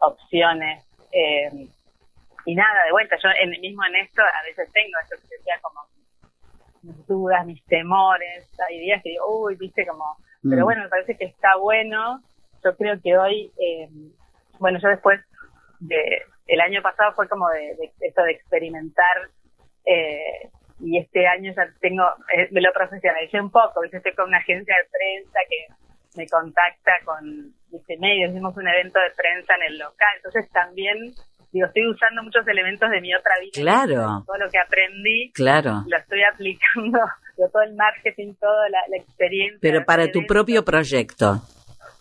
opciones. 0.00 0.84
Eh, 1.12 1.48
y 2.44 2.54
nada, 2.54 2.84
de 2.84 2.92
vuelta, 2.92 3.16
yo 3.22 3.28
en, 3.40 3.50
mismo 3.60 3.84
en 3.84 3.96
esto 3.96 4.22
a 4.22 4.42
veces 4.44 4.70
tengo 4.72 4.98
esto 5.02 5.16
que 5.16 5.36
decía 5.36 5.58
como 5.62 5.80
mis 6.82 7.06
dudas, 7.06 7.46
mis 7.46 7.64
temores, 7.66 8.50
hay 8.68 8.78
días 8.78 9.02
que 9.02 9.10
digo, 9.10 9.44
uy, 9.44 9.56
viste 9.56 9.86
como, 9.86 10.16
pero 10.42 10.62
mm. 10.62 10.64
bueno, 10.64 10.82
me 10.84 10.88
parece 10.88 11.16
que 11.16 11.26
está 11.26 11.56
bueno. 11.56 12.22
Yo 12.64 12.76
creo 12.76 13.00
que 13.02 13.16
hoy, 13.16 13.52
eh, 13.58 13.88
bueno, 14.58 14.78
yo 14.82 14.88
después 14.88 15.20
de, 15.80 16.22
el 16.46 16.60
año 16.60 16.82
pasado 16.82 17.12
fue 17.14 17.28
como 17.28 17.48
de, 17.50 17.74
de 17.76 17.92
esto 18.00 18.22
de 18.22 18.32
experimentar 18.32 19.30
eh, 19.84 20.50
y 20.80 20.98
este 20.98 21.26
año 21.26 21.52
ya 21.54 21.68
tengo, 21.80 22.04
eh, 22.34 22.48
me 22.50 22.60
lo 22.60 22.72
profesionalicé 22.72 23.40
un 23.40 23.50
poco, 23.50 23.82
estoy 23.84 24.14
con 24.14 24.28
una 24.28 24.38
agencia 24.38 24.74
de 24.74 24.88
prensa 24.90 25.38
que 25.48 25.66
me 26.16 26.26
contacta 26.26 26.92
con 27.04 27.54
este 27.72 27.98
medios, 27.98 28.30
hicimos 28.30 28.56
un 28.56 28.66
evento 28.66 28.98
de 28.98 29.10
prensa 29.16 29.54
en 29.56 29.72
el 29.72 29.78
local, 29.78 30.08
entonces 30.16 30.50
también 30.50 31.12
digo, 31.52 31.66
estoy 31.66 31.88
usando 31.88 32.22
muchos 32.22 32.46
elementos 32.46 32.90
de 32.90 33.00
mi 33.00 33.14
otra 33.14 33.34
vida. 33.40 33.52
Claro. 33.54 34.24
Todo 34.26 34.38
lo 34.38 34.50
que 34.50 34.58
aprendí. 34.58 35.32
Claro. 35.32 35.82
Lo 35.86 35.96
estoy 35.96 36.22
aplicando, 36.22 37.00
todo 37.36 37.62
el 37.62 37.74
marketing, 37.74 38.34
toda 38.40 38.68
la, 38.68 38.96
experiencia. 38.96 39.58
Pero 39.60 39.84
para 39.84 40.10
tu 40.10 40.26
propio 40.26 40.64
proyecto. 40.64 41.42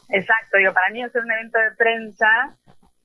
Exacto, 0.10 0.58
digo, 0.58 0.74
para 0.74 0.90
mí 0.92 1.04
hacer 1.04 1.22
un 1.22 1.32
evento 1.32 1.60
de 1.60 1.72
prensa 1.78 2.58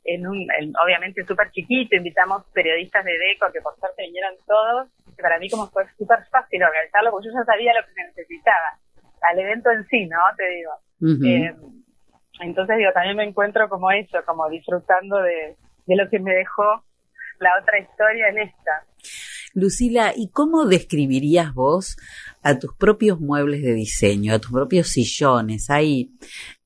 en 0.04 0.26
un, 0.26 0.46
obviamente 0.82 1.24
súper 1.24 1.50
chiquito, 1.50 1.96
invitamos 1.96 2.44
periodistas 2.52 3.04
de 3.04 3.12
DECO 3.12 3.52
que 3.52 3.60
por 3.60 3.76
suerte 3.78 4.02
vinieron 4.02 4.34
todos, 4.46 4.88
que 5.16 5.22
para 5.22 5.38
mí 5.38 5.48
como 5.48 5.66
fue 5.68 5.84
súper 5.96 6.24
fácil 6.30 6.62
organizarlo, 6.62 7.10
porque 7.10 7.28
yo 7.28 7.34
ya 7.34 7.44
sabía 7.44 7.72
lo 7.74 7.86
que 7.86 7.92
se 7.92 8.04
necesitaba, 8.04 8.78
al 9.20 9.38
evento 9.38 9.70
en 9.70 9.86
sí, 9.86 10.06
¿no? 10.06 10.18
Te 10.36 10.48
digo. 10.48 10.72
Eh, 11.26 11.54
entonces 12.40 12.76
digo, 12.78 12.92
también 12.92 13.16
me 13.16 13.24
encuentro 13.24 13.68
como 13.68 13.90
eso, 13.90 14.18
como 14.26 14.48
disfrutando 14.48 15.18
de, 15.22 15.56
de 15.86 15.96
lo 15.96 16.08
que 16.10 16.18
me 16.18 16.32
dejó 16.32 16.84
la 17.40 17.50
otra 17.60 17.78
historia 17.78 18.28
en 18.28 18.38
esta. 18.38 18.86
Lucila, 19.54 20.12
¿y 20.16 20.28
cómo 20.30 20.66
describirías 20.66 21.54
vos 21.54 21.96
a 22.42 22.58
tus 22.58 22.74
propios 22.74 23.20
muebles 23.20 23.62
de 23.62 23.72
diseño, 23.72 24.34
a 24.34 24.40
tus 24.40 24.50
propios 24.50 24.88
sillones? 24.88 25.70
Hay 25.70 26.10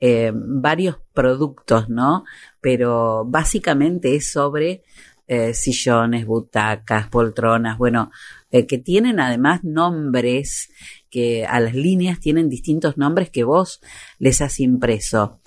eh, 0.01 0.33
varios 0.35 0.99
productos, 1.13 1.91
¿no? 1.91 2.25
Pero 2.63 3.27
básicamente 3.27 4.15
es 4.15 4.31
sobre 4.31 4.83
eh, 5.27 5.53
sillones, 5.53 6.25
butacas, 6.25 7.09
poltronas, 7.09 7.77
bueno, 7.77 8.11
eh, 8.51 8.67
que 8.67 8.79
tienen 8.79 9.21
además 9.21 9.63
nombres 9.63 10.71
que 11.11 11.45
a 11.45 11.61
las 11.61 11.75
líneas 11.75 12.21
tienen 12.21 12.49
distintos 12.49 12.97
nombres 12.97 13.29
que 13.29 13.45
vos 13.45 13.83
les 14.19 14.41
has 14.41 14.61
impreso. 14.61 15.41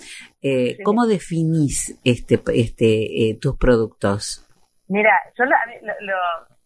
¿Cómo 0.84 1.06
definís 1.06 2.00
este, 2.04 2.40
este, 2.54 3.38
tus 3.40 3.56
productos? 3.56 4.46
Mira, 4.88 5.12
yo 5.38 5.44
lo, 5.44 5.56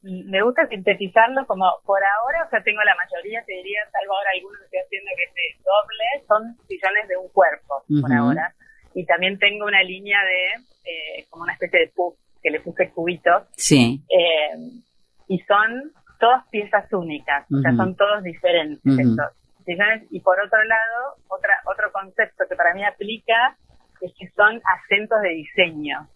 me 0.02 0.42
gusta 0.42 0.66
sintetizarlo 0.68 1.46
como 1.46 1.64
por 1.84 1.98
ahora, 1.98 2.44
o 2.46 2.50
sea, 2.50 2.62
tengo 2.62 2.82
la 2.82 2.94
mayoría, 2.94 3.42
te 3.44 3.52
diría, 3.52 3.80
salvo 3.90 4.16
ahora 4.16 4.30
algunos 4.34 4.58
que 4.60 4.64
estoy 4.64 4.80
haciendo 4.80 5.10
que 5.16 5.24
es 5.24 5.34
de 5.34 5.64
doble, 5.64 6.26
son 6.28 6.66
sillones 6.68 7.08
de 7.08 7.16
un 7.16 7.28
cuerpo, 7.30 7.82
por 8.00 8.12
ahora. 8.12 8.54
Y 8.94 9.04
también 9.04 9.38
tengo 9.38 9.66
una 9.66 9.82
línea 9.82 10.18
de, 10.24 10.64
eh, 10.90 11.26
como 11.28 11.44
una 11.44 11.52
especie 11.54 11.80
de 11.80 11.88
puff, 11.88 12.16
que 12.42 12.50
le 12.50 12.60
puse 12.60 12.90
cubitos. 12.90 13.42
Sí. 13.56 14.00
Eh, 14.08 14.56
y 15.28 15.38
son 15.40 15.92
todas 16.20 16.46
piezas 16.48 16.90
únicas, 16.92 17.44
o 17.52 17.60
sea, 17.60 17.74
son 17.76 17.96
todos 17.96 18.22
diferentes 18.22 18.86
estos 18.86 19.32
sillones. 19.64 20.06
Y 20.10 20.20
por 20.20 20.38
otro 20.40 20.62
lado, 20.64 21.16
otra, 21.28 21.60
otro 21.66 21.90
concepto 21.92 22.44
que 22.48 22.56
para 22.56 22.74
mí 22.74 22.84
aplica 22.84 23.56
es 24.00 24.12
que 24.18 24.28
son 24.30 24.60
acentos 24.64 25.20
de 25.22 25.28
diseño 25.30 26.08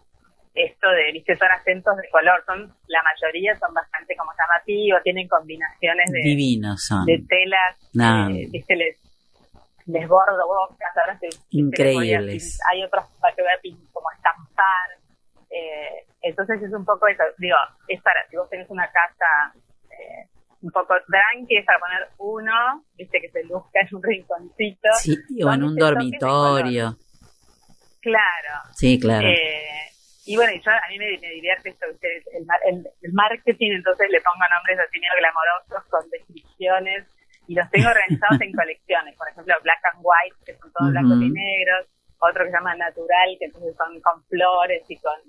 esto 0.53 0.89
de, 0.89 1.11
viste, 1.13 1.35
son 1.37 1.47
acentos 1.49 1.95
de 1.95 2.09
color, 2.09 2.43
son, 2.45 2.59
la 2.87 2.99
mayoría 3.03 3.57
son 3.57 3.73
bastante 3.73 4.15
como 4.17 4.31
llamativos, 4.37 5.01
tienen 5.03 5.27
combinaciones 5.27 6.11
de, 6.11 6.19
Divinos 6.23 6.83
son. 6.83 7.05
de 7.05 7.23
telas, 7.27 8.35
eh, 8.35 8.47
viste, 8.51 8.75
les, 8.75 8.97
les 9.85 10.07
bordo 10.07 10.45
bocas, 10.45 10.91
ahora 10.97 11.17
Increíbles. 11.51 12.59
hay 12.69 12.83
otros 12.83 13.05
para 13.21 13.33
que 13.33 13.41
voy 13.41 13.77
como 13.93 14.11
estampar, 14.11 14.89
eh, 15.49 16.05
entonces 16.21 16.61
es 16.61 16.73
un 16.73 16.83
poco 16.83 17.07
eso, 17.07 17.23
digo, 17.37 17.57
es 17.87 18.01
para, 18.01 18.27
si 18.29 18.35
vos 18.35 18.49
tenés 18.49 18.69
una 18.69 18.87
casa 18.87 19.53
eh, 19.89 20.27
un 20.61 20.71
poco 20.71 20.95
tranqui, 21.07 21.57
es 21.57 21.65
para 21.65 21.79
poner 21.79 22.07
uno, 22.17 22.83
viste, 22.97 23.21
que 23.21 23.29
se 23.29 23.43
luzca 23.45 23.79
en 23.79 23.95
un 23.95 24.03
rinconcito. 24.03 24.89
Sí, 24.99 25.15
o 25.43 25.51
en 25.51 25.63
un 25.63 25.75
dormitorio. 25.75 26.97
Claro. 28.01 28.53
Sí, 28.73 28.99
claro. 28.99 29.27
Eh, 29.27 29.91
y 30.25 30.35
bueno, 30.35 30.53
yo, 30.53 30.71
a 30.71 30.87
mí 30.89 30.97
me, 30.97 31.17
divierte 31.17 31.69
esto, 31.69 31.85
el, 31.85 32.85
el, 33.01 33.13
marketing, 33.13 33.71
entonces 33.71 34.07
le 34.09 34.21
pongo 34.21 34.45
nombres 34.53 34.79
así 34.79 34.99
medio 34.99 35.13
glamorosos 35.17 35.89
con 35.89 36.09
descripciones 36.09 37.05
y 37.47 37.55
los 37.55 37.69
tengo 37.71 37.89
organizados 37.89 38.39
en 38.41 38.51
colecciones. 38.55 39.15
Por 39.17 39.29
ejemplo, 39.29 39.53
Black 39.63 39.81
and 39.91 39.99
White, 40.01 40.37
que 40.45 40.53
son 40.57 40.71
todos 40.71 40.91
blancos 40.91 41.21
y 41.21 41.29
negros. 41.29 41.87
Otro 42.19 42.45
que 42.45 42.51
se 42.51 42.57
llama 42.57 42.75
Natural, 42.75 43.35
que 43.39 43.45
entonces 43.45 43.75
son 43.75 43.99
con 44.01 44.23
flores 44.25 44.83
y 44.87 44.95
con 44.97 45.19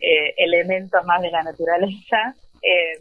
eh, 0.00 0.34
elementos 0.36 1.04
más 1.06 1.22
de 1.22 1.30
la 1.30 1.42
naturaleza. 1.42 2.34
Eh, 2.60 3.00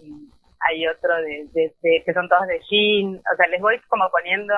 hay 0.68 0.88
otro 0.88 1.16
de, 1.22 1.72
que 1.84 2.14
son 2.14 2.30
todos 2.30 2.48
de 2.48 2.62
jean. 2.70 3.16
O 3.16 3.36
sea, 3.36 3.48
les 3.48 3.62
voy 3.62 3.78
como 3.88 4.10
poniendo 4.10 4.54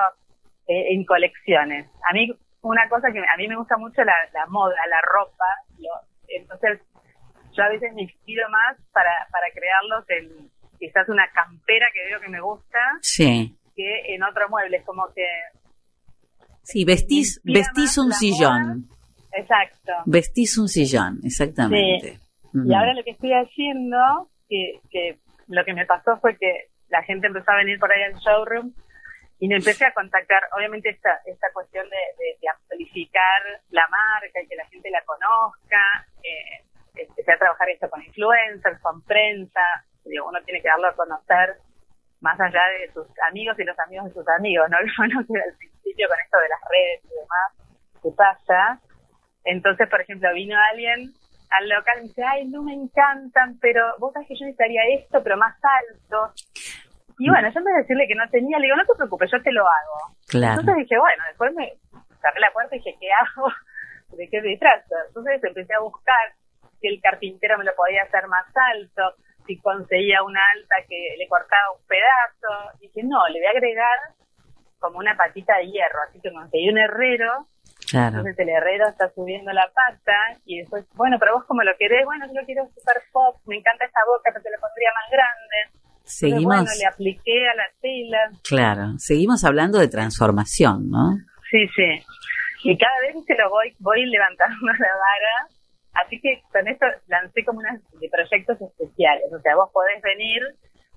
eh, 0.67 0.93
en 0.93 1.03
colecciones. 1.05 1.87
A 2.07 2.13
mí, 2.13 2.31
una 2.61 2.87
cosa 2.89 3.11
que 3.11 3.19
a 3.19 3.37
mí 3.37 3.47
me 3.47 3.57
gusta 3.57 3.77
mucho 3.77 4.03
la, 4.03 4.13
la 4.33 4.45
moda, 4.47 4.75
la 4.89 5.01
ropa, 5.01 5.45
entonces, 6.39 6.79
yo 7.53 7.63
a 7.63 7.69
veces 7.69 7.93
me 7.93 8.03
inspiro 8.03 8.49
más 8.49 8.77
para, 8.91 9.11
para 9.31 9.47
crearlos 9.53 10.05
en 10.09 10.49
quizás 10.79 11.07
una 11.09 11.27
campera 11.31 11.87
que 11.93 12.05
veo 12.05 12.19
que 12.19 12.29
me 12.29 12.41
gusta 12.41 12.79
sí. 13.01 13.55
que 13.75 14.15
en 14.15 14.23
otro 14.23 14.49
mueble. 14.49 14.77
Es 14.77 14.85
como 14.85 15.03
que. 15.13 15.25
Sí, 16.63 16.85
vestís, 16.85 17.41
vestís 17.43 17.97
un 17.97 18.11
sillón. 18.11 18.87
Exacto. 19.33 19.93
Vestís 20.05 20.57
un 20.57 20.67
sillón, 20.67 21.19
exactamente. 21.23 22.19
Y 22.53 22.73
ahora 22.73 22.93
lo 22.93 23.03
que 23.03 23.11
estoy 23.11 23.31
haciendo, 23.31 23.97
que, 24.47 24.79
que 24.89 25.19
lo 25.47 25.63
que 25.63 25.73
me 25.73 25.85
pasó 25.85 26.17
fue 26.19 26.37
que 26.37 26.67
la 26.89 27.01
gente 27.03 27.27
empezó 27.27 27.51
a 27.51 27.57
venir 27.57 27.79
por 27.79 27.91
ahí 27.91 28.03
al 28.03 28.15
showroom 28.15 28.73
y 29.41 29.47
me 29.47 29.55
empecé 29.55 29.87
a 29.87 29.93
contactar, 29.93 30.43
obviamente 30.55 30.89
esta, 30.89 31.19
esta 31.25 31.47
cuestión 31.51 31.89
de, 31.89 31.97
de, 32.39 32.47
amplificar 32.47 33.41
la 33.71 33.87
marca 33.87 34.39
y 34.39 34.47
que 34.47 34.55
la 34.55 34.67
gente 34.67 34.91
la 34.91 35.01
conozca, 35.01 35.81
eh, 36.21 36.63
empecé 36.93 37.31
a 37.31 37.39
trabajar 37.39 37.67
esto 37.69 37.89
con 37.89 38.03
influencers, 38.03 38.79
con 38.81 39.01
prensa, 39.01 39.61
digo, 40.05 40.27
uno 40.27 40.39
tiene 40.43 40.61
que 40.61 40.67
darlo 40.67 40.89
a 40.89 40.95
conocer 40.95 41.57
más 42.19 42.39
allá 42.39 42.61
de 42.79 42.93
sus 42.93 43.07
amigos 43.27 43.57
y 43.57 43.63
los 43.63 43.79
amigos 43.79 44.05
de 44.09 44.13
sus 44.13 44.27
amigos, 44.29 44.69
¿no? 44.69 44.77
Lo 45.07 45.25
que 45.25 45.41
al 45.41 45.57
principio 45.57 46.07
con 46.07 46.19
esto 46.19 46.37
de 46.37 46.49
las 46.49 46.61
redes 46.69 47.01
y 47.05 47.09
demás, 47.09 47.99
¿qué 48.03 48.09
pasa? 48.15 48.79
Entonces, 49.43 49.89
por 49.89 50.01
ejemplo, 50.01 50.31
vino 50.35 50.55
alguien 50.69 51.13
al 51.49 51.67
local 51.67 51.95
y 51.97 52.01
me 52.01 52.07
dice, 52.09 52.23
ay, 52.23 52.47
no 52.47 52.61
me 52.61 52.73
encantan, 52.73 53.57
pero 53.59 53.97
vos 53.97 54.13
sabés 54.13 54.27
que 54.27 54.35
yo 54.35 54.45
necesitaría 54.45 54.83
esto, 54.99 55.23
pero 55.23 55.35
más 55.35 55.57
alto. 55.63 56.31
Y 57.21 57.29
bueno, 57.29 57.53
yo 57.53 57.59
en 57.59 57.65
vez 57.65 57.75
de 57.75 57.81
decirle 57.81 58.07
que 58.07 58.15
no 58.15 58.27
tenía, 58.29 58.57
le 58.57 58.65
digo, 58.65 58.75
no 58.75 58.85
te 58.85 58.97
preocupes, 58.97 59.29
yo 59.29 59.39
te 59.43 59.51
lo 59.51 59.61
hago. 59.61 60.17
Entonces 60.33 60.75
dije, 60.75 60.97
bueno, 60.97 61.23
después 61.27 61.53
me 61.53 61.77
cerré 62.17 62.39
la 62.39 62.51
puerta 62.51 62.75
y 62.75 62.79
dije, 62.79 62.97
¿qué 62.99 63.09
hago? 63.13 63.45
¿De 64.17 64.27
qué 64.27 64.41
me 64.41 64.57
trato? 64.57 64.95
Entonces 65.07 65.43
empecé 65.43 65.71
a 65.75 65.81
buscar 65.81 66.33
si 66.79 66.87
el 66.87 66.99
carpintero 66.99 67.59
me 67.59 67.63
lo 67.63 67.75
podía 67.75 68.01
hacer 68.01 68.25
más 68.25 68.47
alto, 68.73 69.21
si 69.45 69.55
conseguía 69.61 70.23
una 70.23 70.41
alta 70.57 70.77
que 70.89 71.13
le 71.15 71.27
cortaba 71.27 71.77
un 71.77 71.85
pedazo. 71.85 72.73
Y 72.79 72.87
dije, 72.87 73.03
no, 73.03 73.21
le 73.27 73.37
voy 73.37 73.47
a 73.47 73.51
agregar 73.51 73.99
como 74.79 74.97
una 74.97 75.15
patita 75.15 75.57
de 75.57 75.69
hierro. 75.69 76.01
Así 76.09 76.19
que 76.21 76.33
conseguí 76.33 76.69
un 76.69 76.79
herrero 76.79 77.45
Entonces 78.17 78.39
el 78.39 78.49
herrero 78.49 78.87
está 78.87 79.09
subiendo 79.13 79.51
la 79.51 79.69
pata 79.69 80.39
y 80.45 80.59
después, 80.59 80.87
bueno, 80.95 81.17
pero 81.19 81.35
vos 81.35 81.45
como 81.45 81.61
lo 81.61 81.75
querés, 81.77 82.05
bueno, 82.05 82.25
yo 82.25 82.39
lo 82.39 82.45
quiero 82.45 82.65
super 82.73 82.97
pop, 83.11 83.37
me 83.45 83.57
encanta 83.57 83.85
esa 83.85 83.99
boca, 84.07 84.31
pero 84.31 84.41
te 84.41 84.49
lo 84.49 84.59
pondría 84.59 84.89
más 84.95 85.11
grande. 85.11 85.80
Seguimos. 86.11 86.43
bueno, 86.43 86.69
le 86.77 86.85
apliqué 86.85 87.47
a 87.47 87.55
la 87.55 87.69
tela. 87.81 88.31
Claro, 88.43 88.97
seguimos 88.97 89.43
hablando 89.43 89.79
de 89.79 89.87
transformación, 89.87 90.89
¿no? 90.89 91.17
Sí, 91.49 91.67
sí. 91.75 92.03
Y 92.63 92.77
cada 92.77 92.99
vez 93.01 93.15
que 93.25 93.35
lo 93.35 93.49
voy, 93.49 93.73
voy 93.79 94.05
levantando 94.05 94.55
la 94.65 94.73
vara. 94.73 95.49
Así 95.93 96.19
que 96.21 96.41
con 96.51 96.67
esto 96.67 96.85
lancé 97.07 97.43
como 97.43 97.59
unas 97.59 97.81
de 97.99 98.09
proyectos 98.09 98.61
especiales. 98.61 99.31
O 99.33 99.39
sea, 99.41 99.55
vos 99.55 99.69
podés 99.73 100.01
venir, 100.01 100.41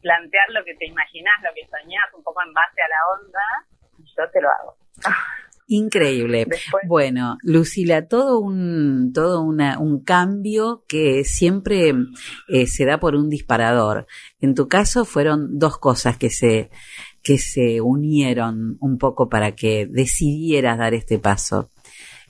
plantear 0.02 0.50
lo 0.50 0.64
que 0.64 0.74
te 0.74 0.86
imaginás, 0.86 1.34
lo 1.42 1.50
que 1.54 1.66
soñás, 1.66 2.04
un 2.14 2.22
poco 2.22 2.42
en 2.42 2.52
base 2.52 2.80
a 2.80 2.88
la 2.88 3.00
onda, 3.18 3.46
y 3.98 4.04
yo 4.04 4.30
te 4.30 4.40
lo 4.40 4.48
hago. 4.50 4.76
Increíble. 5.66 6.46
bueno, 6.86 7.38
Lucila, 7.42 8.06
todo 8.06 8.38
un 8.38 9.12
todo 9.14 9.42
una, 9.42 9.78
un 9.78 10.02
cambio 10.04 10.84
que 10.86 11.24
siempre 11.24 11.94
eh, 12.48 12.66
se 12.66 12.84
da 12.84 13.00
por 13.00 13.14
un 13.14 13.30
disparador. 13.30 14.06
En 14.40 14.54
tu 14.54 14.68
caso 14.68 15.04
fueron 15.04 15.58
dos 15.58 15.78
cosas 15.78 16.18
que 16.18 16.28
se 16.30 16.70
que 17.22 17.38
se 17.38 17.80
unieron 17.80 18.76
un 18.80 18.98
poco 18.98 19.30
para 19.30 19.52
que 19.52 19.86
decidieras 19.86 20.76
dar 20.76 20.92
este 20.92 21.18
paso, 21.18 21.70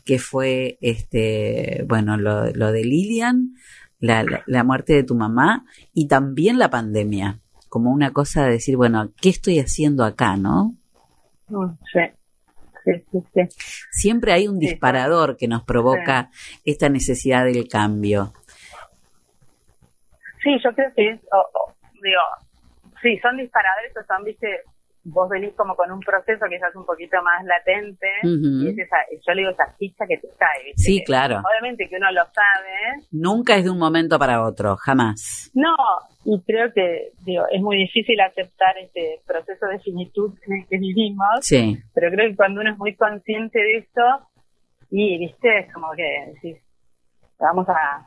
que 0.05 0.21
fue 0.21 0.79
este 0.81 1.85
bueno 1.89 2.17
lo, 2.17 2.53
lo 2.53 2.71
de 2.71 2.85
Lilian, 2.85 3.55
la, 3.99 4.25
la, 4.47 4.63
muerte 4.63 4.93
de 4.93 5.03
tu 5.03 5.17
mamá 5.17 5.65
y 5.93 6.07
también 6.07 6.61
la 6.61 6.71
pandemia, 6.71 7.41
como 7.69 7.91
una 7.91 8.13
cosa 8.13 8.45
de 8.45 8.53
decir 8.53 8.77
bueno 8.77 9.13
qué 9.21 9.31
estoy 9.31 9.59
haciendo 9.59 10.05
acá, 10.05 10.37
¿no? 10.37 10.77
Mm, 11.49 11.73
sí. 12.85 13.49
Siempre 13.91 14.33
hay 14.33 14.49
un 14.49 14.59
disparador 14.59 15.37
que 15.37 15.49
nos 15.49 15.65
provoca 15.65 16.31
esta 16.65 16.89
necesidad 16.89 17.45
del 17.45 17.69
cambio. 17.69 18.33
Sí, 20.43 20.57
yo 20.63 20.75
creo 20.75 20.93
que 20.95 21.11
es, 21.11 21.21
digo, 22.03 22.21
sí, 23.03 23.19
son 23.21 23.39
disparadores 23.39 23.93
o 23.97 24.05
son, 24.05 24.25
viste, 24.25 24.61
vos 25.05 25.29
venís 25.29 25.55
como 25.55 25.75
con 25.77 25.91
un 25.93 26.01
proceso 26.01 26.47
quizás 26.49 26.75
un 26.75 26.87
poquito 26.87 27.23
más 27.23 27.45
latente 27.45 28.07
y 28.23 28.69
es 28.69 28.79
esa, 28.79 28.97
yo 29.27 29.35
le 29.35 29.43
digo 29.43 29.53
esa 29.53 29.73
ficha 29.79 30.07
que 30.09 30.17
te 30.17 30.29
cae. 30.39 30.65
¿viste? 30.65 30.83
Sí, 30.83 31.05
claro. 31.05 31.39
Obviamente 31.39 31.89
que 31.89 31.97
uno 31.97 32.11
lo 32.11 32.23
sabe. 32.25 33.07
Nunca 33.13 33.57
es 33.57 33.65
de 33.65 33.71
un 33.71 33.79
momento 33.79 34.19
para 34.19 34.43
otro, 34.43 34.77
jamás. 34.77 35.51
No, 35.55 35.75
y 36.25 36.41
creo 36.43 36.73
que 36.73 37.13
digo, 37.21 37.45
es 37.51 37.61
muy 37.61 37.77
difícil 37.77 38.21
aceptar 38.21 38.77
este 38.79 39.21
proceso 39.27 39.67
de 39.67 39.79
finitud 39.81 40.33
en 40.47 40.61
el 40.61 40.69
que 40.69 40.79
vivimos, 40.79 41.41
sí. 41.43 41.79
pero 41.95 42.11
creo 42.11 42.31
que 42.31 42.37
cuando 42.37 42.61
uno 42.61 42.73
es 42.73 42.79
muy 42.79 42.95
consciente 42.97 43.59
de 43.59 43.77
esto, 43.79 44.03
y 44.91 45.19
viste, 45.19 45.59
es 45.59 45.73
como 45.73 45.93
que 45.93 46.33
decís, 46.35 46.63
vamos 47.39 47.67
a 47.69 48.07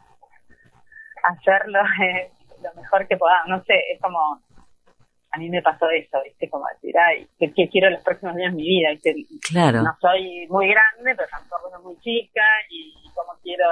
hacerlo 1.24 1.80
eh, 2.04 2.32
lo 2.64 2.82
mejor 2.82 3.08
que 3.08 3.18
podamos, 3.18 3.48
no 3.50 3.64
sé, 3.66 3.76
es 3.94 4.02
como 4.02 4.20
a 5.38 5.40
mí 5.40 5.50
me 5.52 5.62
pasó 5.62 5.88
eso, 5.92 6.18
¿viste? 6.24 6.50
Como 6.50 6.66
decir, 6.74 6.96
ay, 6.98 7.28
que, 7.38 7.70
quiero 7.70 7.92
los 7.92 8.04
próximos 8.04 8.36
días 8.36 8.52
de 8.52 8.58
mi 8.58 8.68
vida, 8.68 8.90
¿viste? 8.90 9.16
Claro. 9.48 9.84
No 9.84 9.96
soy 10.02 10.48
muy 10.50 10.68
grande, 10.68 11.14
pero 11.16 11.30
tampoco 11.30 11.70
soy 11.70 11.84
muy 11.84 11.98
chica 12.00 12.42
y 12.72 12.94
como 13.14 13.34
quiero, 13.44 13.66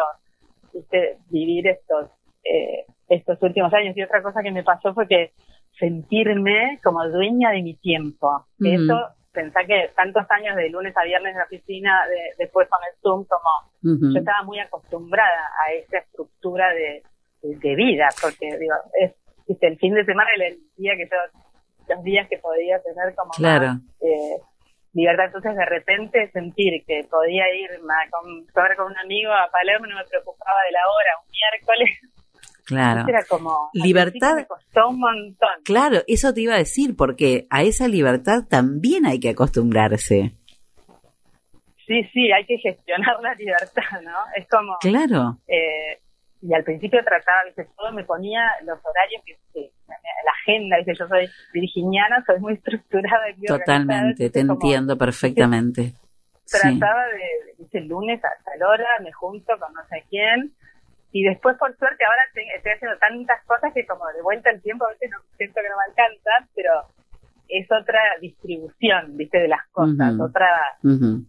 ¿viste? 0.71 1.17
Vivir 1.29 1.67
estos, 1.67 2.11
eh, 2.43 2.85
estos 3.09 3.41
últimos 3.41 3.73
años. 3.73 3.97
Y 3.97 4.03
otra 4.03 4.21
cosa 4.21 4.43
que 4.43 4.51
me 4.51 4.63
pasó 4.63 4.93
fue 4.93 5.07
que 5.07 5.33
sentirme 5.79 6.79
como 6.83 7.03
dueña 7.09 7.49
de 7.49 7.63
mi 7.63 7.73
tiempo. 7.73 8.45
Eso, 8.59 8.95
pensá 9.31 9.65
que 9.65 9.89
tantos 9.95 10.25
años 10.29 10.55
de 10.55 10.69
lunes 10.69 10.95
a 10.95 11.03
viernes 11.03 11.31
en 11.31 11.39
la 11.39 11.45
oficina, 11.45 12.03
después 12.37 12.69
con 12.69 12.79
el 12.87 12.95
Zoom, 13.01 13.25
como 13.25 14.11
yo 14.13 14.19
estaba 14.19 14.43
muy 14.43 14.59
acostumbrada 14.59 15.49
a 15.65 15.73
esa 15.73 15.97
estructura 15.97 16.69
de, 16.75 17.01
de, 17.41 17.75
vida, 17.75 18.07
porque 18.21 18.55
digo, 18.57 18.75
es 19.01 19.15
el 19.61 19.77
fin 19.77 19.95
de 19.95 20.05
semana 20.05 20.29
el 20.35 20.59
día 20.77 20.95
que 20.95 21.09
yo 21.09 21.44
los 21.87 22.03
días 22.03 22.27
que 22.29 22.37
podía 22.37 22.81
tener 22.81 23.15
como 23.15 23.31
claro. 23.31 23.79
eh, 24.01 24.37
libertad. 24.93 25.25
Entonces, 25.25 25.55
de 25.55 25.65
repente, 25.65 26.31
sentir 26.31 26.83
que 26.85 27.01
podía 27.09 27.43
ir 27.53 27.69
con, 28.11 28.45
con 28.75 28.85
un 28.91 28.97
amigo 28.97 29.31
a 29.31 29.49
Palermo, 29.51 29.87
no 29.87 29.97
me 29.97 30.05
preocupaba 30.05 30.57
de 30.65 30.71
la 30.71 30.79
hora, 30.87 31.11
un 31.23 31.31
miércoles. 31.31 32.15
Claro. 32.65 33.05
Era 33.07 33.23
como. 33.29 33.69
Libertad. 33.73 34.37
Me 34.37 34.47
costó 34.47 34.89
un 34.89 34.99
montón. 34.99 35.61
Claro, 35.63 35.99
eso 36.07 36.33
te 36.33 36.41
iba 36.41 36.55
a 36.55 36.57
decir, 36.57 36.95
porque 36.97 37.45
a 37.51 37.61
esa 37.61 37.87
libertad 37.87 38.39
también 38.49 39.05
hay 39.05 39.19
que 39.19 39.29
acostumbrarse. 39.29 40.31
Sí, 41.85 42.03
sí, 42.11 42.31
hay 42.31 42.43
que 42.47 42.57
gestionar 42.57 43.21
la 43.21 43.35
libertad, 43.35 44.01
¿no? 44.03 44.17
Es 44.35 44.47
como. 44.49 44.77
Claro. 44.81 45.37
Eh, 45.47 46.01
y 46.41 46.53
al 46.53 46.63
principio 46.63 46.99
trataba, 47.03 47.43
¿viste? 47.45 47.67
todo 47.77 47.91
me 47.91 48.03
ponía 48.03 48.41
los 48.63 48.79
horarios 48.83 49.21
que, 49.25 49.71
la 49.87 50.31
agenda, 50.41 50.77
¿viste? 50.77 50.93
yo 50.97 51.07
soy 51.07 51.27
virginiana, 51.53 52.23
soy 52.25 52.39
muy 52.39 52.53
estructurada. 52.53 53.25
Totalmente, 53.47 54.29
te 54.29 54.39
entiendo 54.39 54.97
perfectamente. 54.97 55.93
Trataba 56.45 57.05
de, 57.07 57.55
dice, 57.57 57.79
el 57.79 57.87
lunes 57.87 58.23
a 58.23 58.29
tal 58.43 58.61
hora, 58.63 58.87
me 59.03 59.11
junto 59.11 59.57
con 59.57 59.73
no 59.73 59.81
sé 59.89 60.03
quién, 60.09 60.53
y 61.11 61.23
después 61.23 61.57
por 61.57 61.75
suerte 61.77 62.03
ahora 62.05 62.21
estoy 62.53 62.71
haciendo 62.71 62.97
tantas 62.99 63.43
cosas 63.45 63.73
que 63.73 63.85
como 63.85 64.05
de 64.15 64.21
vuelta 64.21 64.51
el 64.51 64.61
tiempo 64.61 64.85
a 64.85 64.89
veces 64.89 65.09
no 65.11 65.17
siento 65.37 65.61
que 65.61 65.69
no 65.69 65.75
me 65.75 65.89
alcanza, 65.89 66.51
pero 66.53 66.71
es 67.47 67.67
otra 67.71 67.99
distribución, 68.21 69.17
viste, 69.17 69.39
de 69.39 69.47
las 69.47 69.65
cosas, 69.71 70.19
otra, 70.19 70.47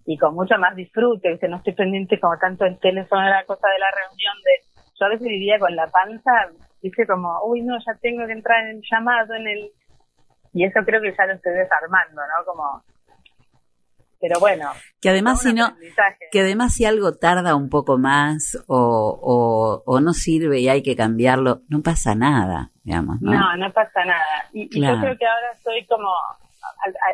y 0.06 0.18
con 0.18 0.34
mucho 0.34 0.58
más 0.58 0.74
disfrute, 0.74 1.30
viste, 1.30 1.48
no 1.48 1.58
estoy 1.58 1.74
pendiente 1.74 2.18
como 2.20 2.36
tanto 2.38 2.64
el 2.64 2.78
teléfono 2.78 3.22
de 3.22 3.30
la 3.30 3.44
cosa 3.44 3.68
de 3.68 3.78
la 3.78 3.90
reunión 3.90 4.34
de 4.44 4.76
yo 4.98 5.06
a 5.06 5.10
veces 5.10 5.28
vivía 5.28 5.58
con 5.58 5.76
la 5.76 5.86
panza, 5.88 6.32
dice 6.82 7.06
como, 7.06 7.42
uy, 7.44 7.62
no, 7.62 7.76
ya 7.78 7.98
tengo 8.00 8.26
que 8.26 8.32
entrar 8.32 8.64
en 8.64 8.76
el 8.76 8.82
llamado, 8.90 9.34
en 9.34 9.46
el... 9.46 9.72
Y 10.52 10.64
eso 10.64 10.80
creo 10.84 11.00
que 11.02 11.14
ya 11.16 11.26
lo 11.26 11.34
estoy 11.34 11.52
desarmando, 11.52 12.22
¿no? 12.22 12.44
Como... 12.44 12.82
Pero 14.18 14.40
bueno. 14.40 14.72
Que 15.00 15.10
además 15.10 15.42
si 15.42 15.52
no, 15.52 15.76
que 16.32 16.40
además 16.40 16.72
si 16.72 16.86
algo 16.86 17.12
tarda 17.18 17.54
un 17.54 17.68
poco 17.68 17.98
más 17.98 18.56
o, 18.66 19.82
o, 19.84 20.00
no 20.00 20.14
sirve 20.14 20.60
y 20.60 20.68
hay 20.70 20.82
que 20.82 20.96
cambiarlo, 20.96 21.60
no 21.68 21.82
pasa 21.82 22.14
nada, 22.14 22.70
digamos, 22.82 23.20
¿no? 23.20 23.32
No, 23.32 23.56
no 23.56 23.72
pasa 23.72 24.04
nada. 24.06 24.48
Y, 24.54 24.68
yo 24.80 24.98
creo 25.00 25.18
que 25.18 25.26
ahora 25.26 25.52
estoy 25.52 25.86
como, 25.86 26.08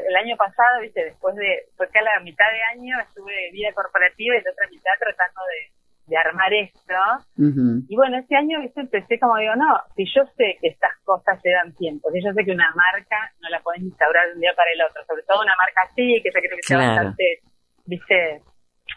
el 0.09 0.17
año 0.17 0.37
pasado, 0.37 0.81
viste, 0.81 1.05
después 1.05 1.35
de, 1.37 1.67
porque 1.77 1.99
a 1.99 2.03
la 2.03 2.21
mitad 2.21 2.47
de 2.53 2.81
año 2.81 3.01
estuve 3.01 3.33
de 3.33 3.51
vida 3.53 3.73
corporativa 3.75 4.37
y 4.37 4.43
la 4.43 4.51
otra 4.51 4.69
mitad 4.71 4.93
tratando 4.99 5.41
de 5.51 5.82
de 6.07 6.17
armar 6.17 6.53
esto. 6.53 6.95
Y 7.37 7.97
bueno, 7.97 8.19
este 8.19 8.37
año 8.37 8.59
empecé 8.75 9.19
como 9.19 9.37
digo, 9.37 9.55
no, 9.57 9.79
si 9.97 10.05
yo 10.05 10.23
sé 10.37 10.57
que 10.61 10.69
estas 10.69 10.93
cosas 11.05 11.41
llevan 11.43 11.73
tiempo, 11.75 12.11
si 12.11 12.23
yo 12.23 12.33
sé 12.33 12.45
que 12.45 12.53
una 12.53 12.73
marca 12.75 13.33
no 13.41 13.49
la 13.49 13.61
podés 13.61 13.83
instaurar 13.83 14.29
de 14.29 14.35
un 14.35 14.41
día 14.41 14.53
para 14.55 14.71
el 14.73 14.83
otro, 14.83 15.05
sobre 15.07 15.23
todo 15.23 15.43
una 15.43 15.55
marca 15.57 15.83
así, 15.91 16.21
que 16.23 16.31
se 16.31 16.41
creo 16.41 16.57
que 16.57 16.63
sea 16.63 16.79
bastante, 16.79 17.41
viste, 17.85 18.43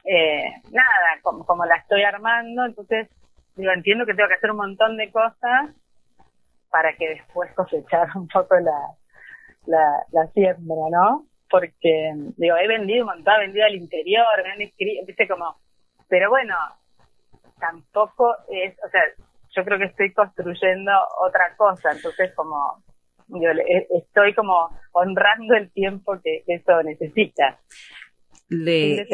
eh, 0.03 0.43
nada, 0.71 1.19
como, 1.21 1.45
como 1.45 1.65
la 1.65 1.75
estoy 1.75 2.03
armando, 2.03 2.65
entonces 2.65 3.09
digo, 3.55 3.71
entiendo 3.71 4.05
que 4.05 4.13
tengo 4.13 4.29
que 4.29 4.35
hacer 4.35 4.51
un 4.51 4.57
montón 4.57 4.97
de 4.97 5.11
cosas 5.11 5.69
para 6.69 6.93
que 6.93 7.09
después 7.09 7.51
cosechar 7.53 8.09
un 8.15 8.27
poco 8.27 8.55
la, 8.59 8.79
la, 9.67 10.03
la 10.11 10.27
siembra, 10.33 10.89
¿no? 10.91 11.25
Porque, 11.49 12.11
digo, 12.37 12.57
he 12.57 12.67
vendido 12.67 13.05
un 13.05 13.13
montón, 13.13 13.35
he 13.35 13.45
vendido 13.45 13.65
al 13.65 13.75
interior, 13.75 14.25
me 14.43 14.51
han 14.51 14.61
escrito, 14.61 15.05
viste, 15.05 15.27
como, 15.27 15.55
pero 16.09 16.29
bueno, 16.29 16.55
tampoco 17.59 18.35
es, 18.49 18.75
o 18.85 18.89
sea, 18.89 19.01
yo 19.55 19.63
creo 19.63 19.77
que 19.79 19.85
estoy 19.85 20.13
construyendo 20.13 20.91
otra 21.25 21.55
cosa, 21.57 21.91
entonces 21.91 22.33
como 22.35 22.83
yo 23.27 23.49
estoy 23.97 24.33
como 24.35 24.69
honrando 24.91 25.55
el 25.55 25.71
tiempo 25.71 26.13
que 26.23 26.43
eso 26.47 26.83
necesita. 26.83 27.59
Le, 28.47 29.07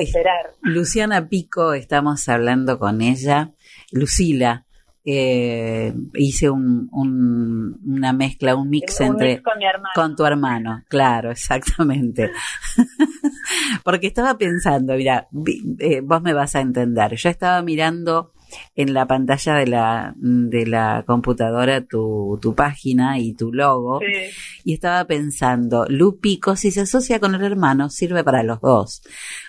Luciana 0.62 1.30
Pico, 1.30 1.74
estamos 1.74 2.28
hablando 2.28 2.78
con 2.78 3.02
ella. 3.02 3.52
Lucila, 3.94 4.66
eh, 5.06 5.94
hice 6.14 6.50
un, 6.50 6.90
una 6.92 8.14
mezcla, 8.14 8.56
un 8.56 8.70
mix 8.70 9.02
entre 9.02 9.42
con, 9.96 10.16
tu 10.16 10.26
hermano, 10.26 10.84
claro, 10.88 11.32
exactamente. 11.32 12.32
Porque 13.84 14.08
estaba 14.08 14.38
pensando, 14.38 14.96
mira, 14.96 15.28
eh, 15.80 16.02
vos 16.02 16.22
me 16.22 16.34
vas 16.34 16.56
a 16.56 16.62
entender. 16.62 17.16
Yo 17.16 17.30
estaba 17.30 17.62
mirando 17.62 18.34
en 18.76 18.94
la 18.94 19.06
pantalla 19.06 19.56
de 19.56 19.68
la, 19.68 20.14
de 20.16 20.66
la 20.66 21.04
computadora 21.06 21.82
tu, 21.86 22.40
tu 22.42 22.56
página 22.56 23.20
y 23.20 23.34
tu 23.34 23.52
logo 23.52 24.00
y 24.64 24.74
estaba 24.74 25.06
pensando, 25.06 25.86
Lupico, 25.88 26.56
si 26.56 26.72
se 26.72 26.82
asocia 26.82 27.20
con 27.20 27.36
el 27.36 27.44
hermano, 27.44 27.90
sirve 27.90 28.24
para 28.24 28.44
los 28.44 28.60
dos. 28.62 29.02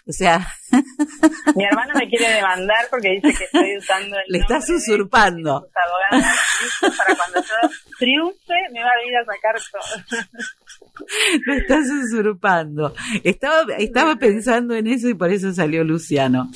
O 0.06 0.12
sea... 0.12 0.46
Mi 1.56 1.64
hermano 1.64 1.92
me 1.94 2.08
quiere 2.08 2.32
demandar 2.34 2.86
porque 2.90 3.10
dice 3.10 3.34
que 3.36 3.44
estoy 3.44 3.76
usando 3.76 4.16
el 4.16 4.24
Le 4.28 4.38
estás 4.38 4.68
usurpando. 4.70 5.68
para 6.10 7.16
cuando 7.16 7.40
yo 7.40 7.70
triunfe 7.98 8.54
me 8.72 8.82
va 8.82 8.90
a 8.90 8.98
venir 8.98 9.16
a 9.16 9.24
sacar 9.24 9.54
todo. 9.70 10.22
Lo 11.46 11.54
estás 11.54 11.88
usurpando. 11.90 12.92
Estaba, 13.24 13.74
estaba 13.78 14.16
pensando 14.16 14.74
en 14.74 14.86
eso 14.86 15.08
y 15.08 15.14
por 15.14 15.30
eso 15.30 15.52
salió 15.52 15.84
Luciano. 15.84 16.50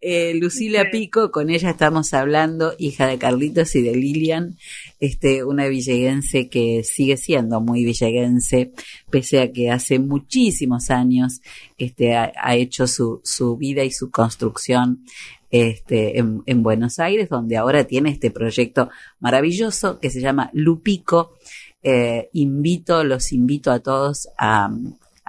Eh, 0.00 0.34
Lucila 0.34 0.90
Pico, 0.90 1.30
con 1.30 1.50
ella 1.50 1.70
estamos 1.70 2.14
hablando, 2.14 2.74
hija 2.78 3.06
de 3.06 3.18
Carlitos 3.18 3.74
y 3.76 3.82
de 3.82 3.94
Lilian, 3.94 4.56
este, 5.00 5.44
una 5.44 5.66
villeguense 5.68 6.48
que 6.48 6.82
sigue 6.84 7.16
siendo 7.16 7.60
muy 7.60 7.84
villeguense, 7.84 8.72
pese 9.10 9.40
a 9.40 9.52
que 9.52 9.70
hace 9.70 9.98
muchísimos 9.98 10.90
años 10.90 11.42
este, 11.76 12.14
ha, 12.14 12.54
hecho 12.54 12.86
su, 12.86 13.20
su 13.24 13.56
vida 13.56 13.84
y 13.84 13.90
su 13.90 14.10
construcción 14.10 15.04
este, 15.50 16.18
en, 16.18 16.42
en, 16.46 16.62
Buenos 16.62 16.98
Aires, 16.98 17.28
donde 17.28 17.58
ahora 17.58 17.84
tiene 17.84 18.10
este 18.10 18.30
proyecto 18.30 18.88
maravilloso 19.20 20.00
que 20.00 20.08
se 20.08 20.20
llama 20.20 20.50
Lupico, 20.54 21.36
eh, 21.82 22.28
invito, 22.32 23.04
los 23.04 23.32
invito 23.32 23.70
a 23.72 23.80
todos 23.80 24.28
a, 24.38 24.70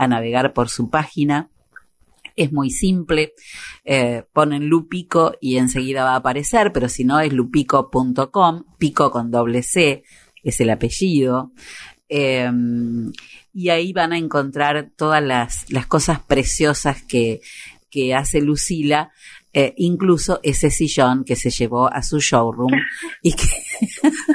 navegar 0.07 0.53
por 0.53 0.69
su 0.69 0.89
página. 0.89 1.49
Es 2.35 2.51
muy 2.51 2.71
simple, 2.71 3.33
eh, 3.85 4.23
ponen 4.33 4.67
Lupico 4.67 5.35
y 5.39 5.57
enseguida 5.57 6.03
va 6.03 6.13
a 6.13 6.17
aparecer, 6.17 6.71
pero 6.73 6.89
si 6.89 7.03
no 7.03 7.19
es 7.19 7.31
lupico.com, 7.31 8.63
pico 8.77 9.11
con 9.11 9.29
doble 9.29 9.61
C, 9.61 10.03
es 10.43 10.59
el 10.59 10.71
apellido. 10.71 11.51
Em, 12.09 13.11
y 13.53 13.69
ahí 13.69 13.93
van 13.93 14.13
a 14.13 14.17
encontrar 14.17 14.89
todas 14.95 15.23
las, 15.23 15.71
las 15.71 15.85
cosas 15.85 16.19
preciosas 16.21 17.03
que, 17.03 17.41
que 17.89 18.15
hace 18.15 18.41
Lucila, 18.41 19.11
eh, 19.53 19.75
incluso 19.77 20.39
ese 20.41 20.71
sillón 20.71 21.23
que 21.23 21.35
se 21.35 21.51
llevó 21.51 21.87
a 21.93 22.01
su 22.01 22.19
showroom 22.19 22.71
y 23.21 23.33
que 23.33 23.45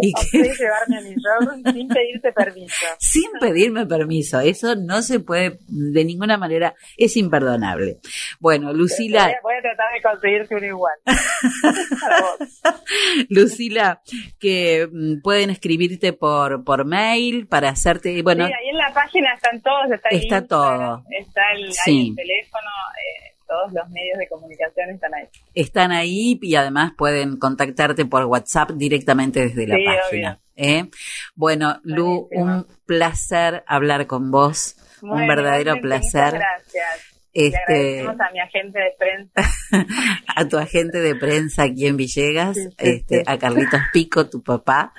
y 0.00 0.12
que 0.12 0.38
llevarme 0.38 0.98
a 0.98 1.00
mi 1.00 1.14
showroom 1.14 1.62
sin 1.72 1.88
pedirte 1.88 2.32
permiso. 2.32 2.86
Sin 2.98 3.30
pedirme 3.40 3.86
permiso, 3.86 4.40
eso 4.40 4.74
no 4.76 5.02
se 5.02 5.20
puede 5.20 5.58
de 5.68 6.04
ninguna 6.04 6.36
manera, 6.36 6.74
es 6.96 7.16
imperdonable. 7.16 7.98
Bueno, 8.40 8.72
Lucila. 8.72 9.32
Voy 9.42 9.54
a, 9.54 9.62
tratar 9.62 9.92
de 9.92 10.02
conseguirte 10.02 10.56
uno 10.56 10.66
igual. 10.66 10.94
Lucila, 13.28 14.02
que 14.38 14.88
mm, 14.90 15.20
pueden 15.22 15.50
escribirte 15.50 16.12
por, 16.12 16.64
por 16.64 16.84
mail 16.84 17.46
para 17.46 17.70
hacerte, 17.70 18.22
bueno. 18.22 18.46
Sí, 18.46 18.52
ahí 18.52 18.68
en 18.70 18.78
la 18.78 18.92
página 18.92 19.34
están 19.34 19.60
todos, 19.62 19.90
está, 19.90 20.08
está 20.10 20.46
todo. 20.46 21.04
Está 21.10 21.52
el, 21.54 21.64
el 21.64 22.14
teléfono. 22.14 22.70
Eh, 22.96 23.37
todos 23.48 23.72
los 23.72 23.88
medios 23.88 24.18
de 24.18 24.28
comunicación 24.28 24.90
están 24.90 25.14
ahí. 25.14 25.28
Están 25.54 25.90
ahí 25.90 26.38
y 26.40 26.54
además 26.54 26.92
pueden 26.96 27.38
contactarte 27.38 28.04
por 28.04 28.24
WhatsApp 28.26 28.70
directamente 28.72 29.40
desde 29.40 29.66
la 29.66 29.76
página. 29.84 30.38
¿eh? 30.54 30.90
Bueno, 31.34 31.80
Lu, 31.82 32.28
un 32.30 32.66
placer 32.86 33.64
hablar 33.66 34.06
con 34.06 34.30
vos. 34.30 34.76
un 35.02 35.26
verdadero 35.26 35.80
placer. 35.80 36.34
Gracias. 36.34 37.07
Este, 37.32 38.06
a 38.06 38.30
mi 38.32 38.40
agente 38.40 38.78
de 38.78 38.94
prensa. 38.98 39.42
a 40.34 40.48
tu 40.48 40.56
agente 40.56 40.98
de 40.98 41.14
prensa 41.14 41.64
aquí 41.64 41.86
en 41.86 41.96
Villegas, 41.96 42.56
este, 42.78 43.22
a 43.26 43.38
Carlitos 43.38 43.80
Pico, 43.92 44.28
tu 44.28 44.42
papá. 44.42 44.92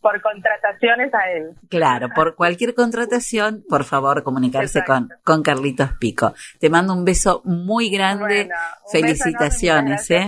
Por, 0.00 0.20
contrataciones 0.20 1.14
a 1.14 1.30
él. 1.30 1.54
Claro, 1.68 2.08
por 2.14 2.34
cualquier 2.34 2.74
contratación, 2.74 3.64
por 3.68 3.84
favor, 3.84 4.22
comunicarse 4.22 4.84
con, 4.84 5.08
con 5.24 5.42
Carlitos 5.42 5.92
Pico. 5.98 6.34
Te 6.58 6.68
mando 6.68 6.92
un 6.92 7.04
beso 7.04 7.42
muy 7.44 7.90
grande. 7.90 8.48
Felicitaciones, 8.90 10.10
¿eh? 10.10 10.26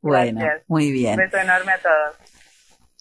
Bueno, 0.00 0.46
muy 0.68 0.92
bien. 0.92 1.12
Un 1.18 1.24
beso 1.24 1.38
enorme 1.38 1.72
a 1.72 1.78
todos. 1.78 2.25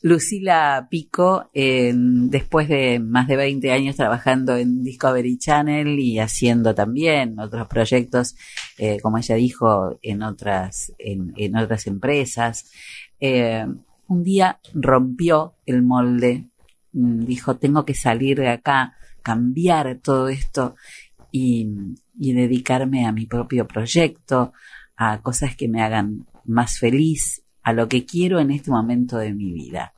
Lucila 0.06 0.88
Pico, 0.88 1.50
después 1.52 2.70
de 2.70 3.00
más 3.00 3.28
de 3.28 3.38
20 3.38 3.72
años 3.72 3.96
trabajando 3.96 4.56
en 4.56 4.84
Discovery 4.84 5.40
Channel 5.40 5.98
y 5.98 6.20
haciendo 6.20 6.76
también 6.76 7.40
otros 7.40 7.68
proyectos, 7.68 8.36
eh, 8.78 9.00
como 9.02 9.18
ella 9.18 9.34
dijo, 9.34 9.98
en 10.04 10.22
otras, 10.22 10.94
en, 11.00 11.58
otras 11.58 11.88
empresas, 11.88 12.70
eh, 13.20 13.66
un 14.08 14.24
día 14.24 14.60
rompió 14.76 15.56
el 15.66 15.82
molde, 15.82 16.50
mm, 16.94 17.26
dijo, 17.26 17.58
tengo 17.58 17.84
que 17.84 17.96
salir 17.96 18.38
de 18.38 18.50
acá, 18.50 18.94
cambiar 19.24 19.98
todo 20.04 20.30
esto 20.30 20.76
y, 21.32 21.68
y 22.20 22.34
dedicarme 22.34 23.08
a 23.08 23.12
mi 23.12 23.26
propio 23.26 23.68
proyecto, 23.68 24.54
a 24.98 25.20
cosas 25.24 25.56
que 25.56 25.68
me 25.68 25.82
hagan 25.82 26.28
más 26.46 26.78
feliz 26.78 27.42
a 27.66 27.74
lo 27.74 27.90
que 27.90 28.06
quiero 28.06 28.40
en 28.40 28.52
este 28.52 28.70
momento 28.70 29.18
de 29.18 29.34
mi 29.34 29.52
vida. 29.52 29.94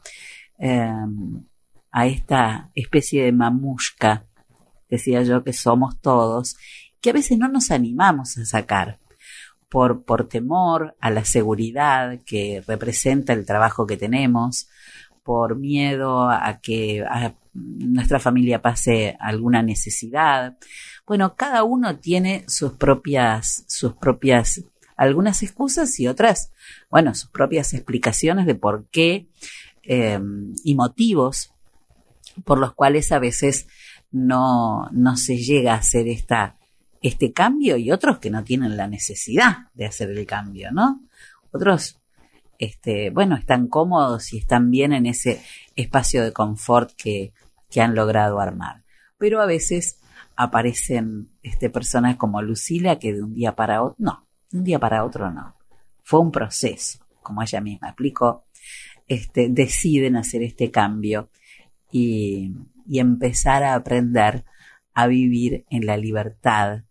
Em, 0.57 1.43
a 1.91 2.07
esta 2.07 2.71
especie 2.73 3.25
de 3.25 3.33
mamushka, 3.33 4.25
decía 4.89 5.21
yo, 5.23 5.43
que 5.43 5.51
somos 5.51 5.99
todos, 5.99 6.55
que 7.01 7.09
a 7.09 7.13
veces 7.13 7.37
no 7.37 7.49
nos 7.49 7.69
animamos 7.69 8.37
a 8.37 8.45
sacar 8.45 8.99
por, 9.67 10.05
por 10.05 10.29
temor 10.29 10.95
a 11.01 11.09
la 11.09 11.25
seguridad 11.25 12.19
que 12.25 12.63
representa 12.65 13.33
el 13.33 13.45
trabajo 13.45 13.85
que 13.85 13.97
tenemos, 13.97 14.69
por 15.23 15.57
miedo 15.57 16.29
a 16.29 16.59
que 16.61 17.03
nuestra 17.53 18.17
familia 18.17 18.61
pase 18.61 19.17
alguna 19.19 19.61
necesidad. 19.61 20.57
Bueno, 21.05 21.35
cada 21.35 21.65
uno 21.65 21.97
tiene 21.97 22.45
sus 22.47 22.71
propias, 22.73 23.65
sus 23.67 23.93
propias 23.95 24.63
algunas 24.97 25.43
excusas 25.43 25.99
y 25.99 26.07
otras, 26.07 26.51
bueno, 26.89 27.15
sus 27.15 27.29
propias 27.29 27.73
explicaciones 27.73 28.45
de 28.45 28.55
por 28.55 28.87
qué 28.89 29.29
eh, 29.83 30.19
y 30.63 30.75
motivos 30.75 31.53
por 32.43 32.59
los 32.59 32.73
cuales 32.73 33.11
a 33.11 33.19
veces 33.19 33.67
no, 34.11 34.89
no 34.91 35.15
se 35.15 35.37
llega 35.37 35.73
a 35.73 35.77
hacer 35.77 36.07
esta, 36.07 36.57
este 37.01 37.31
cambio 37.31 37.77
y 37.77 37.91
otros 37.91 38.19
que 38.19 38.29
no 38.29 38.43
tienen 38.43 38.77
la 38.77 38.87
necesidad 38.87 39.69
de 39.73 39.85
hacer 39.85 40.09
el 40.09 40.25
cambio, 40.25 40.71
¿no? 40.71 41.01
Otros, 41.51 41.99
este, 42.59 43.09
bueno, 43.11 43.35
están 43.35 43.67
cómodos 43.67 44.33
y 44.33 44.39
están 44.39 44.71
bien 44.71 44.93
en 44.93 45.05
ese 45.05 45.41
espacio 45.75 46.23
de 46.23 46.33
confort 46.33 46.91
que, 46.95 47.33
que 47.69 47.81
han 47.81 47.95
logrado 47.95 48.39
armar. 48.39 48.83
Pero 49.17 49.41
a 49.41 49.45
veces 49.45 49.99
aparecen 50.35 51.29
este, 51.41 51.69
personas 51.69 52.17
como 52.17 52.41
Lucila 52.41 52.99
que 52.99 53.13
de 53.13 53.23
un 53.23 53.33
día 53.33 53.55
para 53.55 53.83
otro, 53.83 53.95
no, 53.99 54.26
un 54.53 54.63
día 54.63 54.79
para 54.79 55.03
otro 55.03 55.31
no. 55.31 55.55
Fue 56.03 56.19
un 56.19 56.31
proceso, 56.31 56.99
como 57.21 57.41
ella 57.41 57.61
misma 57.61 57.89
explicó, 57.89 58.45
este, 59.07 59.49
deciden 59.49 60.15
hacer 60.15 60.43
este 60.43 60.71
cambio 60.71 61.29
y, 61.91 62.53
y 62.87 62.99
empezar 62.99 63.63
a 63.63 63.75
aprender 63.75 64.45
a 64.93 65.07
vivir 65.07 65.65
en 65.69 65.85
la 65.85 65.97
libertad 65.97 66.83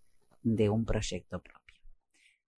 de 0.42 0.70
un 0.70 0.84
proyecto 0.84 1.40
propio. 1.40 1.55